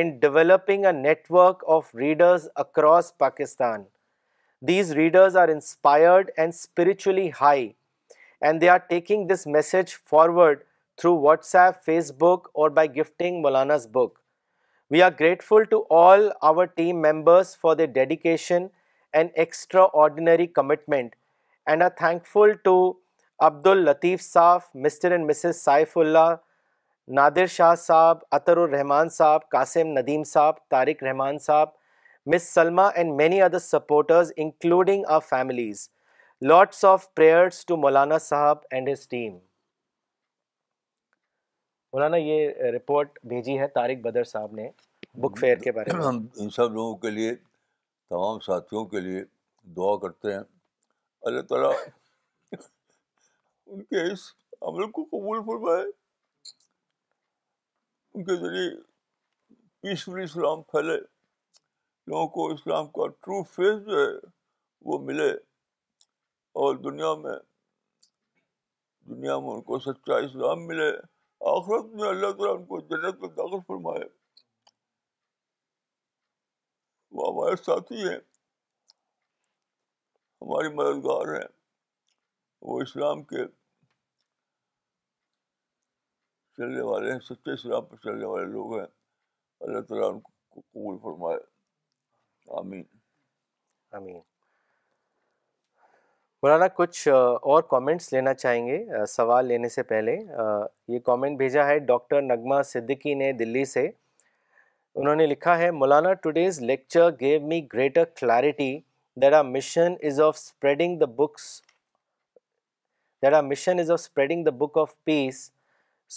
[0.00, 3.82] in developing a network of readers across Pakistan
[4.68, 7.68] these readers are inspired and spiritually high
[8.40, 10.62] and they are taking this message forward
[10.98, 11.16] through
[11.56, 11.82] WhatsApp
[12.18, 14.18] Facebook اور by gifting Maulana's book
[14.92, 18.66] we are grateful to all our team members for the dedication
[19.18, 19.30] and
[20.02, 21.14] extraordinary commitment
[21.70, 22.74] and are thankful to
[23.48, 25.60] Abdul Latif Sahab Mr and Mrs
[25.98, 26.34] Saifullah
[27.16, 31.68] Nadir Shah Sahab Ataur Rahman صاحب Qasim Nadeem sahab Tariq Rahman sahab
[32.34, 35.88] miss Salma and many other supporters including our families
[36.48, 39.38] lots of prayers to Maulana sahab and his team
[41.92, 44.68] Maulana یہ رپورٹ بھیجی ہے طارق بدر صاحب نے
[45.22, 47.34] book fair کے بارے میں ہم ان سب لوگوں کے لیے
[48.10, 49.22] تمام ساتھیوں کے لیے
[49.76, 50.42] دعا کرتے ہیں
[51.30, 51.70] اللہ تعالیٰ
[53.66, 54.28] ان کے اس
[54.68, 55.82] عمل کو قبول فرمائے
[58.14, 58.70] ان کے ذریعے
[59.82, 64.08] پیسفل اسلام پھیلے لوگوں کو اسلام کا ٹرو فیس جو ہے
[64.90, 65.30] وہ ملے
[66.62, 67.36] اور دنیا میں
[69.10, 70.90] دنیا میں ان کو سچا اسلام ملے
[71.48, 74.02] آخرت میں اللہ تعالیٰ ان کو جنت میں داخل فرمائے
[77.16, 78.16] وہ ہمارے ساتھی ہیں
[80.42, 81.48] ہماری مددگار ہیں
[82.68, 83.46] وہ اسلام کے
[86.56, 88.86] چلنے والے ہیں سچے اسلام پر چلنے والے لوگ ہیں
[89.64, 91.38] اللہ تعالیٰ ان کو قبول فرمائے
[92.58, 92.84] آمین
[93.96, 94.20] آمین
[96.42, 98.78] مولانا کچھ اور کامنٹس لینا چاہیں گے
[99.08, 100.16] سوال لینے سے پہلے
[100.92, 103.86] یہ کامنٹ بھیجا ہے ڈاکٹر نغمہ صدیقی نے دلی سے
[104.94, 108.70] انہوں نے لکھا ہے Maulana today's lecture gave me greater clarity
[109.22, 111.42] that our mission is of spreading the books
[113.22, 115.50] that our mission is of spreading the book of peace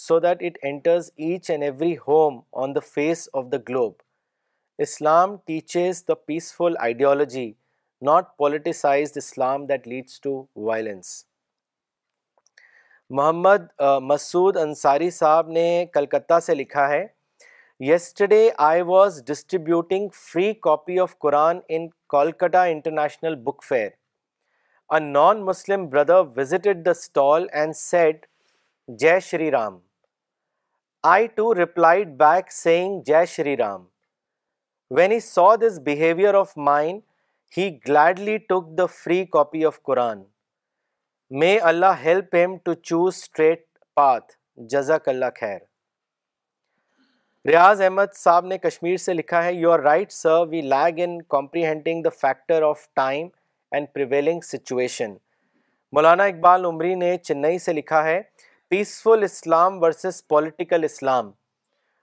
[0.06, 3.92] so that it enters each and every home on the face of the globe
[4.88, 7.50] Islam teaches the peaceful ideology
[8.06, 11.08] not politicized Islam that leads to violence
[13.10, 13.66] Muhammad
[14.02, 17.04] Masood Ansari sahab نے کلکتہ سے لکھا ہے
[17.88, 23.88] yesterday I was distributing free copy of Quran in Kolkata international book fair
[25.00, 28.26] non Muslim brother visited the stall and said
[28.98, 29.78] Jai Shri Ram
[31.12, 33.84] I too replied back saying Jai Shri Ram
[34.96, 37.00] when he saw this behaviour of mind
[37.56, 40.22] he gladly took the free copy of Quran
[41.40, 43.64] may Allah help him to choose straight
[43.96, 44.32] path
[44.70, 45.58] جزاک اللہ خیر
[47.48, 51.20] ریاض احمد صاحب نے کشمیر سے لکھا ہے you are right sir we lag in
[51.36, 53.26] comprehending the factor of time
[53.72, 55.14] and prevailing situation
[55.96, 58.20] Maulana Iqbal Umari نے چنئی سے لکھا ہے
[58.70, 61.30] peaceful Islam versus political Islam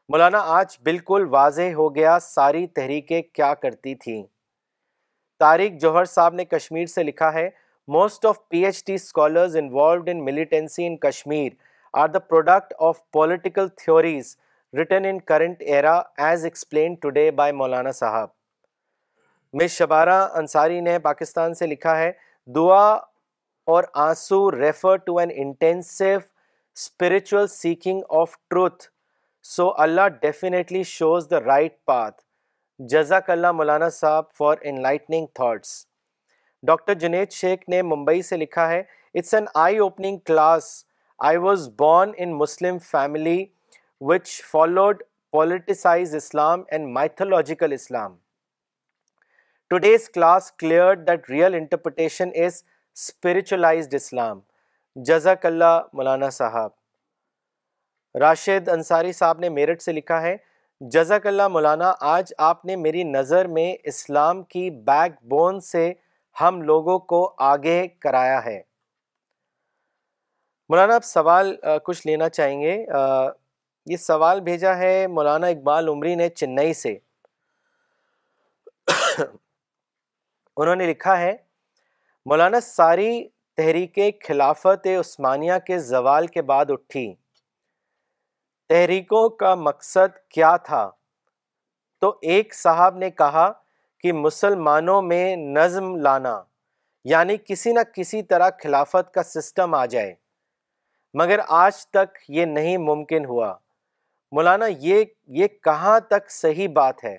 [0.09, 4.21] Maulana آج بالکل واضح ہو گیا ساری تحریکیں کیا کرتی تھیں
[5.41, 7.49] طارق جوہر صاحب نے کشمیر سے لکھا ہے
[7.93, 8.95] most of P H D
[9.59, 10.19] in
[10.85, 11.51] in Kashmir
[12.01, 14.35] are the product of political theories
[14.77, 15.95] written in current era
[16.27, 18.29] as explain today by Maulana sahab
[19.61, 22.11] miss Shabara Ansari نے پاکستان سے لکھا ہے
[22.55, 22.85] دعا
[23.75, 28.83] اور آنسو refer to an intensive spiritual seeking of truth
[29.55, 32.21] so Allah definitely shows the right path
[32.89, 34.55] جزاک اللہ مولانا صاحب for
[35.35, 35.69] thoughts
[36.67, 38.79] doctor Junaid Sheikh نے ممبئی سے لکھا ہے
[39.17, 40.65] it's an eye opening class
[41.27, 43.43] I was born in Muslim family
[44.11, 48.15] which followed politicize Islam and mythological Islam
[49.69, 54.39] today's class clear that real interpretation is interpretationized Islam
[55.07, 60.35] جزاک اللہ مولانا صاحب راشد انصاری صاحب نے میرٹھ سے لکھا ہے
[60.89, 65.91] جزاک اللہ مولانا آج آپ نے میری نظر میں اسلام کی بیک بون سے
[66.41, 67.17] ہم لوگوں کو
[67.47, 68.57] آگے کرایا ہے
[70.69, 71.55] مولانا آپ سوال
[71.85, 72.73] کچھ لینا چاہیں گے
[73.91, 76.95] یہ سوال بھیجا ہے مولانا اقبال عمری نے چنئی سے
[80.57, 81.33] انہوں نے لکھا ہے
[82.29, 83.23] مولانا ساری
[83.57, 87.11] تحریک خلافت عثمانیہ کے زوال کے بعد اٹھی
[88.71, 90.79] تحریکوں کا مقصد کیا تھا
[92.01, 93.47] تو ایک صاحب نے کہا
[94.03, 96.33] کہ مسلمانوں میں نظم لانا
[97.13, 100.13] یعنی کسی نہ کسی طرح خلافت کا سسٹم آ جائے
[101.21, 103.53] مگر آج تک یہ نہیں ممکن ہوا
[104.35, 105.03] مولانا یہ
[105.41, 107.17] یہ کہاں تک صحیح بات ہے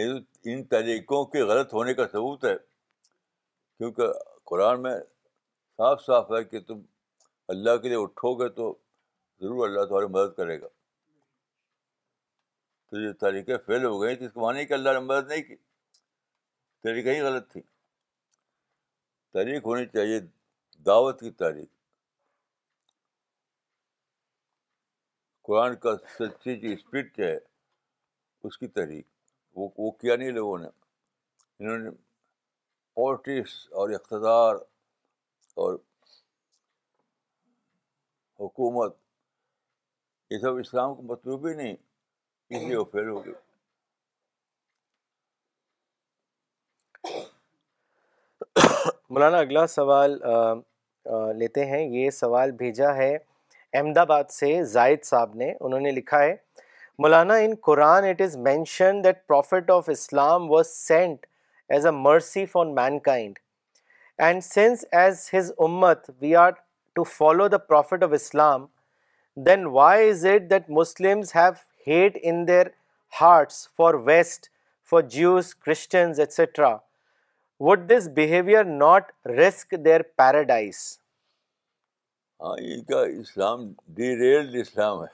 [0.00, 0.18] یہ
[0.54, 4.12] ان طریقوں کے غلط ہونے کا ثبوت ہے کیونکہ
[4.50, 4.98] قرآن میں
[5.80, 6.80] صاف صاف ہے کہ تم
[7.52, 8.72] اللہ کے لیے اٹھو گے تو
[9.40, 10.66] ضرور اللہ تمہاری مدد کرے گا
[12.90, 15.42] تو یہ طریقے فیل ہو گئے تو اس کو مانے کہ اللہ نے مدد نہیں
[15.42, 15.56] کی
[16.86, 17.60] طریقہ ہی غلط تھی
[19.36, 20.20] تاریخ ہونی چاہیے
[20.86, 21.68] دعوت کی تاریخ
[25.48, 27.36] قرآن کا سچی جی جو اسپرٹ ہے
[28.48, 29.04] اس کی تاریخ
[29.60, 30.68] وہ وہ کیا نہیں لوگوں نے
[31.58, 31.90] انہوں نے
[32.98, 34.54] پالٹکس اور اقتدار
[35.62, 35.78] اور
[38.40, 38.92] حکومت
[40.30, 41.74] یہ سب اسلام کو مطلوب ہی نہیں
[42.50, 43.46] اس لیے وہ فیل ہو گئے
[49.14, 50.34] مولانا اگلا سوال آ,
[51.14, 55.90] آ, لیتے ہیں یہ سوال بھیجا ہے احمد آباد سے زائد صاحب نے انہوں نے
[55.92, 56.34] لکھا ہے
[57.02, 61.26] Maulana in Quran it is mention that prophet of Islam was sent
[61.74, 62.66] as a mercy for
[63.10, 63.38] mankind
[64.28, 66.52] and since as his امت we are
[66.98, 68.64] to follow the prophet of Islam
[69.46, 71.18] then why is it wise Muslim
[83.20, 83.44] Islam
[84.18, 85.12] derailed Islam ہے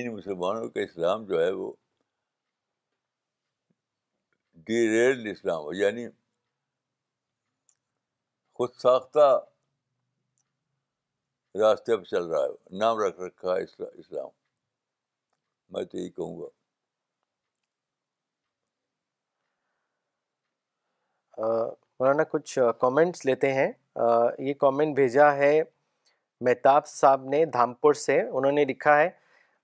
[0.00, 1.72] ان مسلمانوں کا اسلام جو ہے وہ
[4.68, 6.06] D ریلڈ اسلام یعنی
[8.58, 9.28] خود ساختہ
[11.60, 14.28] راستے پہ چل رہا ہے نام رکھ رکھا ہے اسلام
[15.72, 16.48] میں تو کہوں گا
[22.00, 23.70] مولانا کچھ کامنٹس لیتے ہیں
[24.46, 25.60] یہ کامنٹ بھیجا ہے
[26.46, 29.08] مہتاب صاحب نے دھامپور سے انہوں نے لکھا ہے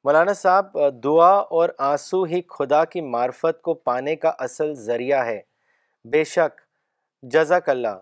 [0.04, 5.40] مولانا صاحب دعا اور آنسو ہی خدا کی معرفت کو پانے کا اصل ذریعہ ہے
[6.12, 6.60] بے شک
[7.32, 7.98] جزاک اللہ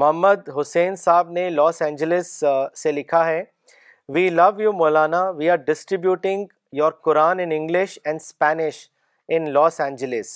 [0.00, 2.42] محمد حسین صاحب نے لاس اینجلس
[2.82, 3.42] سے لکھا ہے
[4.14, 8.76] we love you Maulana we are distributing your Quran in English and Spanish
[9.36, 10.28] in Los Angeles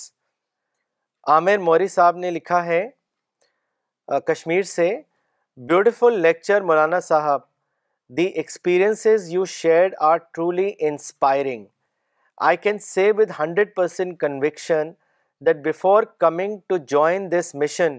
[1.35, 2.87] Aamir Mori Sahab نے لکھا ہے
[4.27, 4.89] کشمیر سے
[5.69, 7.41] beautiful lecture Maulana sahab
[8.17, 11.65] the experiences you shared are truly inspiring
[12.49, 14.91] I can see with hundred percent conviction
[15.45, 17.97] that before coming to join this mission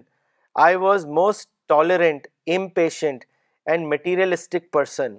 [0.65, 3.25] I was most tolerant impatient
[3.71, 5.17] and materialistic person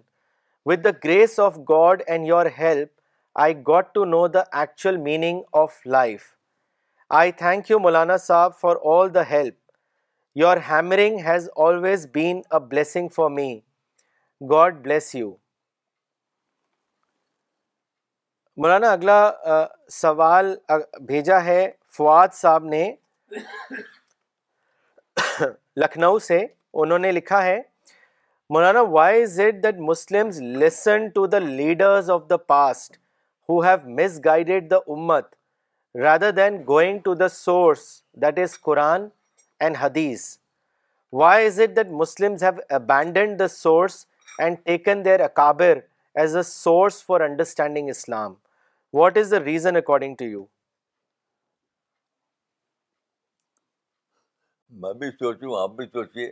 [0.70, 2.88] with the grace of God and your help
[3.44, 6.24] I got to know the actual meaning of life
[7.20, 9.56] I thank you Maulana sahab for all the help
[10.42, 13.54] your hammering has always been a blessing for me
[14.52, 15.34] God bless you
[18.62, 19.24] Maulana اگلا
[20.02, 20.56] سوال
[21.08, 21.66] بھیجا ہے
[21.98, 22.90] فواد صاحب نے
[25.82, 26.40] لکھنؤ سے
[26.82, 27.60] انہوں نے لکھا ہے
[28.54, 30.30] Maulana why is it that Muslim
[30.62, 32.98] listen to the leaders of the past
[33.50, 33.90] who have
[34.26, 35.28] misguided the امت
[36.04, 37.86] rather than going to the source
[38.22, 39.08] that is Quran
[39.60, 40.26] and حدیث
[41.20, 44.06] why is it that Muslim have abandoned the source
[44.40, 45.80] and taken their اکابر
[46.22, 48.34] as a source for understanding Islam
[48.98, 50.44] what is the reason according to you
[54.82, 56.32] میں بھی سوچوں آپ بھی سوچیے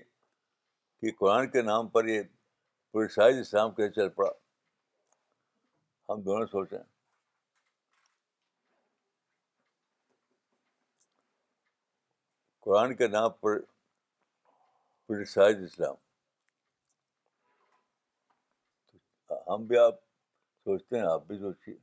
[1.01, 2.21] کہ قرآن کے نام پر یہ
[3.03, 4.29] اسلام کیسے چل پڑا
[6.09, 6.77] ہم دونوں سوچیں
[12.65, 13.59] قرآن کے نام پر
[15.07, 15.95] پوری سائز اسلام
[19.49, 19.95] ہم بھی آپ
[20.65, 21.75] سوچتے ہیں آپ بھی سوچیے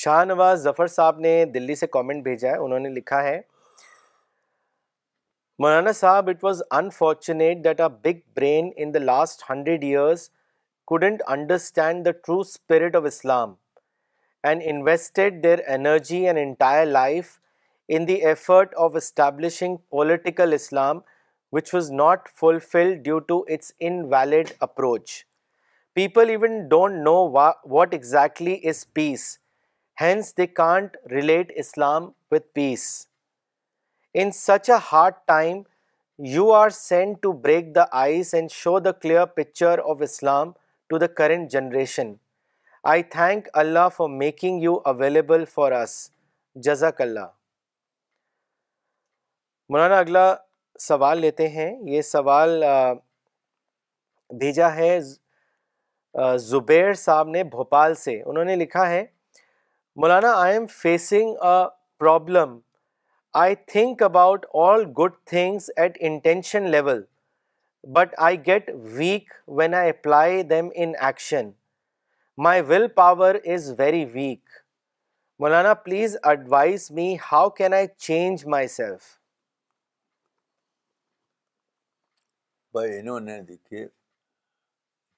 [0.00, 3.36] شاہ نواز ظفر صاحب نے دلی سے کامنٹ بھیجا ہے انہوں نے لکھا ہے
[5.62, 10.28] Maulana sahab it was unfortunate that a big brain in the last hundred years
[10.92, 13.54] couldn't understand the true spirit of Islam
[14.48, 17.30] and invested their energy and entire life
[17.96, 21.00] in the effort of establishing political Islam
[21.52, 25.22] which was not fulfil due to its in veiled approach
[25.94, 29.36] people even don't know what exactly is peace
[30.00, 32.80] hence they can't relate Islam with peace
[34.20, 35.62] in such a hard time
[36.32, 40.50] you are sent to break the ice and show the clear picture of Islam
[40.88, 42.12] to the current generation
[42.90, 45.94] I thank Allah for making you available for us
[46.68, 47.26] جزاک اللہ
[49.72, 50.32] مولانا اگلا
[50.88, 52.62] سوال لیتے ہیں یہ سوال
[54.40, 54.98] بھیجا ہے
[56.48, 59.04] زبیر صاحب نے بھوپال سے انہوں نے لکھا ہے
[60.00, 61.52] Maulana I am facing a
[61.98, 62.58] problem
[63.42, 67.00] I think about all good things at intention level
[67.96, 71.50] but I get weak when I apply them in action
[72.46, 74.58] my will power is very weak
[75.40, 79.08] Maulana please advise me how can I change myself
[82.72, 83.86] بھائی انہوں نے دیکھیے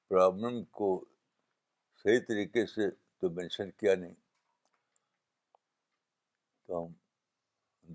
[0.08, 0.94] problem کو
[2.04, 4.14] صحیح طریقے سے تو mention کیا نہیں
[6.76, 6.86] ہم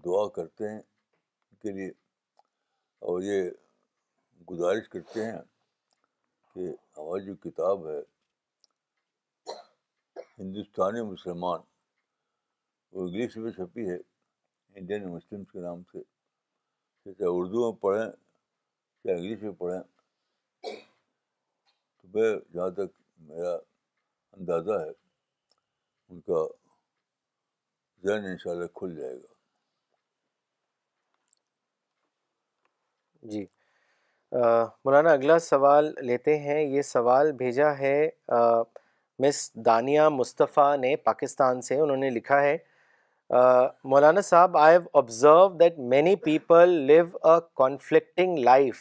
[0.05, 1.87] دعا کرتے ہیں ان کے لیے
[3.07, 3.49] اور یہ
[4.49, 5.37] گزارش کرتے ہیں
[6.53, 6.67] کہ
[6.97, 7.99] ہماری جو کتاب ہے
[10.39, 11.59] ہندوستانی مسلمان
[12.91, 13.97] وہ انگلش میں چھپی ہے
[14.79, 16.01] انڈین مسلمس کے نام سے
[17.05, 18.05] چاہے اردو میں پڑھیں
[19.03, 19.79] یا انگلش میں پڑھیں
[22.01, 22.99] تو میں جہاں تک
[23.29, 23.53] میرا
[24.37, 24.89] اندازہ ہے
[26.09, 26.43] ان کا
[28.11, 29.31] ان شاء اللہ کھل جائے گا
[33.31, 33.45] جی
[34.85, 37.95] مولانا اگلا سوال لیتے ہیں یہ سوال بھیجا ہے
[39.25, 42.57] مس دانیہ مصطفیٰ نے پاکستان سے انہوں نے لکھا ہے
[43.91, 48.79] Maulana sahab I have observe that many people live a conflicting life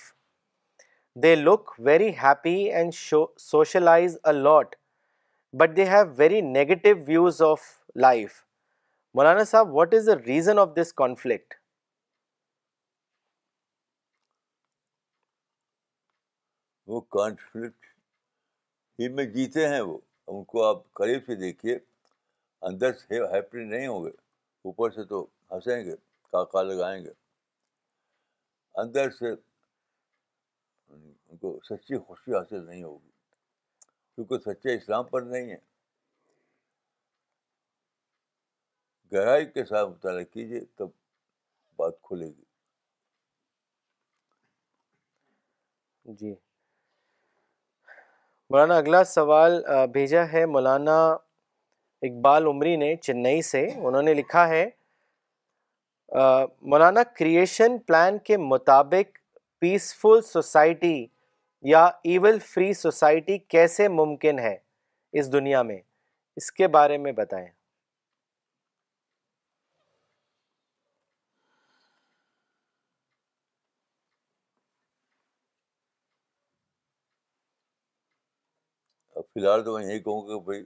[1.22, 2.94] they look very happy and
[3.40, 4.74] socialize a lot
[5.62, 7.60] but they have very negative views of
[8.00, 8.42] life
[9.14, 11.54] Maulana sahab what is the reason of this conflict
[16.92, 17.86] وہ conflict
[19.00, 19.98] ہی میں جیتے ہیں وہ
[20.34, 21.76] ان کو آپ قریب سے دیکھیے
[22.68, 24.10] اندر سے ہیپی نہیں ہوں گے
[24.70, 25.96] اوپر سے تو ہنسیں گے
[26.32, 27.12] کاکا لگائیں گے
[28.82, 29.32] اندر سے
[30.88, 33.10] ان کو سچی خوشی حاصل نہیں ہوگی
[34.14, 35.60] کیونکہ سچے اسلام پر نہیں ہیں
[39.14, 40.88] گہرائی کے ساتھ مطالعہ کیجیے تب
[41.78, 42.44] بات کھلے گی
[46.20, 46.30] جی
[48.50, 49.52] مولانا اگلا سوال
[49.92, 50.96] بھیجا ہے مولانا
[52.08, 54.64] اقبال عمری نے چنئی سے انہوں نے لکھا ہے
[56.72, 59.06] مولانا کریشن پلان کے مطابق
[59.60, 60.96] پیسفل سوسائٹی
[61.70, 64.56] یا ایول فری سوسائٹی کیسے ممکن ہے
[65.20, 65.78] اس دنیا میں
[66.40, 67.48] اس کے بارے میں بتائیں
[79.34, 80.60] فی الحال تو میں یہی کہوں کہ بھائی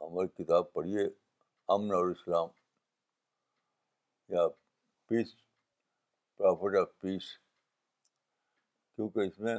[0.00, 1.02] ہماری کتاب پڑھیے
[1.74, 2.48] امن اور اسلام
[4.34, 4.46] یا
[5.08, 5.26] پیس
[6.38, 7.28] پرافٹ آف پیس
[8.96, 9.54] کیونکہ اس میں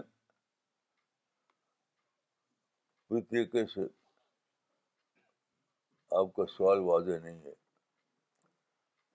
[3.08, 3.88] پوری طریقے سے
[6.20, 7.54] آپ کا سوال واضح نہیں ہے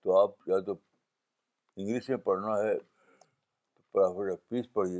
[0.03, 0.75] تو آپ یا تو
[1.77, 4.99] انگلش میں پڑھنا ہے تو پرافٹ آف پیس پڑھیے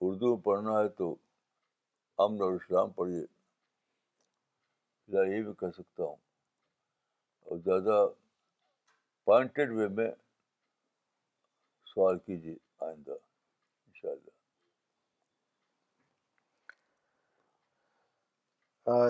[0.00, 1.14] اردو میں پڑھنا ہے تو
[2.22, 3.22] امن اور اسلام پر یہ
[5.42, 6.16] بھی کہہ سکتا ہوں
[7.50, 7.94] اور زیادہ
[9.26, 10.10] پوائنٹڈ وے میں
[11.94, 12.54] سوال کیجیے
[12.84, 14.32] آئندہ ان شاء اللہ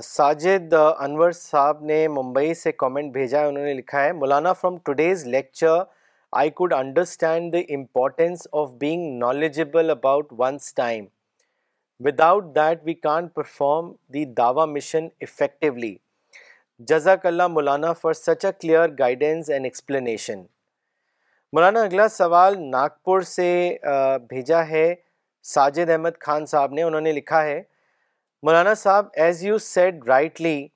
[0.04, 4.76] ساجد انور صاحب نے ممبئی سے کامنٹ بھیجا ہے انہوں نے لکھا ہے Maulana from
[4.88, 5.82] today's lecture
[6.42, 11.04] I could understand the importance of being knowledgeable about one's time
[12.04, 15.94] without that we can perform the دعوی مشن افیکٹولی
[16.90, 20.40] جزاک اللہ Maulana for such a clear guidance and explanation
[21.52, 23.48] Maulana اگلا سوال ناگپور سے
[24.30, 24.92] بھیجا ہے
[25.52, 27.62] ساجد احمد خان صاحب نے انہوں نے لکھا ہے
[28.46, 30.66] Maulana sahab as you said rightly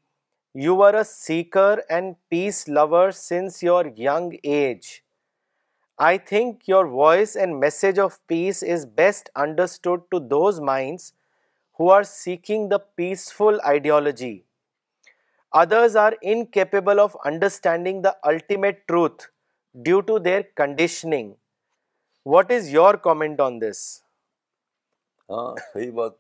[0.64, 4.87] you are a seeker and peace lover since your young age
[6.07, 11.11] I think your voice and message of peace is best understood to those minds
[11.80, 14.38] who are seeking the peaceful ideology
[15.61, 19.26] others are incapable of understanding the ultimate truth
[19.84, 21.32] due to their conditioning
[22.34, 23.82] what is your comment on this
[25.30, 26.16] ہاں صحیح بات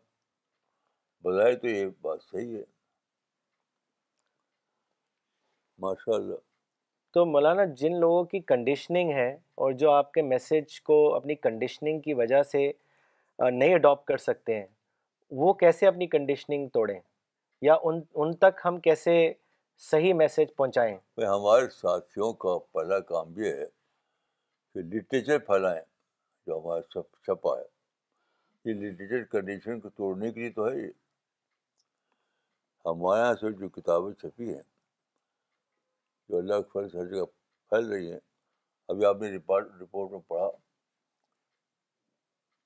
[1.24, 2.62] بلائے تو یہ بات صحیح ہے
[5.82, 6.46] ماشاء اللہ
[7.12, 9.28] تو مولانا جن لوگوں کی کنڈیشننگ ہے
[9.64, 12.70] اور جو آپ کے میسیج کو اپنی کنڈیشننگ کی وجہ سے
[13.50, 14.66] نہیں اڈاپٹ کر سکتے ہیں
[15.42, 16.98] وہ کیسے اپنی کنڈیشننگ توڑیں
[17.62, 19.14] یا ان ان تک ہم کیسے
[19.90, 23.64] صحیح میسیج پہنچائیں ہمارے ساتھیوں کا پہلا کام یہ ہے
[24.74, 25.82] کہ لٹریچر پھیلائیں
[26.46, 27.64] جو ہمارا سب چھپا ہے
[28.70, 30.86] یہ لٹریچر کنڈیشن کو توڑنے کے لیے تو ہے یہ
[32.86, 34.62] ہمارے یہاں سے جو کتابیں چھپی ہیں
[36.28, 37.24] جو اللہ کے فضل سے ہر جگہ
[37.70, 38.18] پھیل رہی ہیں
[38.92, 40.48] ابھی آپ نے رپورٹ میں پڑھا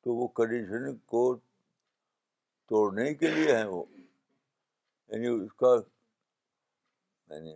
[0.04, 1.22] تو وہ کنڈیشن کو
[2.68, 5.74] توڑنے کے لیے ہیں وہ یعنی اس کا
[7.34, 7.52] یعنی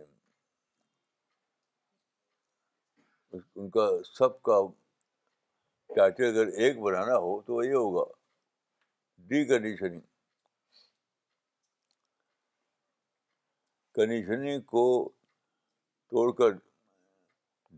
[3.57, 4.55] ان کا سب کا
[5.95, 8.03] ٹائٹل اگر ایک بنانا ہو تو وہی ہوگا
[9.27, 9.99] ڈی کنڈیشننگ
[13.95, 14.85] کنڈیشننگ کو
[16.11, 16.51] توڑ کر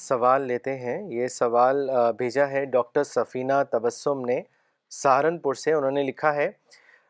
[0.00, 1.88] سوال لیتے ہیں یہ سوال
[2.18, 4.40] بھیجا ہے ڈاکٹر سفینہ تبسم نے
[5.02, 6.50] سہارنپور سے انہوں نے لکھا ہے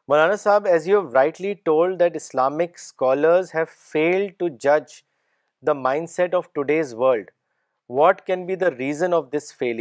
[0.09, 4.95] Maulana sahab as you rightly told that Islamic scholars have failed to جج
[5.67, 5.73] the
[6.11, 7.31] mindset of today's world
[7.89, 9.81] what can be the reason of this fail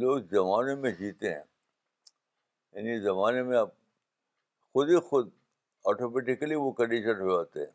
[0.00, 1.40] لوگ زمانے میں جیتے ہیں
[2.72, 3.68] یعنی زمانے میں آپ
[4.72, 5.30] خود ہی خود
[5.90, 7.72] آٹومیٹیکلی وہ کنڈیشن ہو جاتے ہیں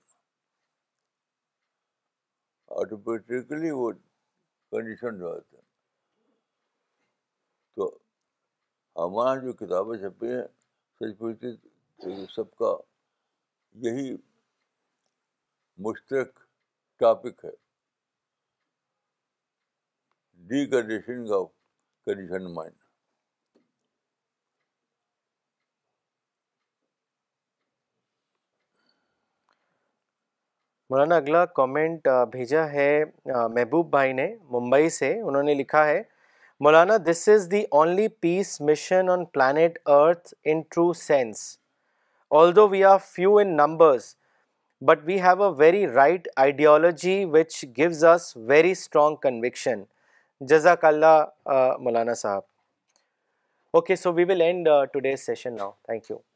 [2.82, 3.90] آٹومیٹیکلی وہ
[4.72, 5.64] کنڈیشن ہو جاتے ہیں
[7.76, 7.98] تو
[9.06, 12.72] ہمارا جو کتابیں سچ پوچھتی سب کا
[13.84, 14.16] یہی
[15.86, 16.40] مشترک
[17.00, 17.50] ٹاپک ہے
[20.48, 21.50] decondition of
[22.56, 22.78] mind
[30.92, 32.90] Maulana اگلا کامنٹ بھیجا ہے
[33.26, 36.02] محبوب بھائی نے ممبئی سے انہوں نے لکھا ہے
[36.66, 41.58] Maulana this is the only peace mission on planet earth in true sense
[42.40, 44.04] although we are few in numbers
[44.90, 49.84] but we have a very right ideology which goes as very strong conviction
[50.54, 51.52] جزاک اللہ
[51.84, 52.42] Maulana sahab
[53.78, 56.31] okay so we will end today's session now thank you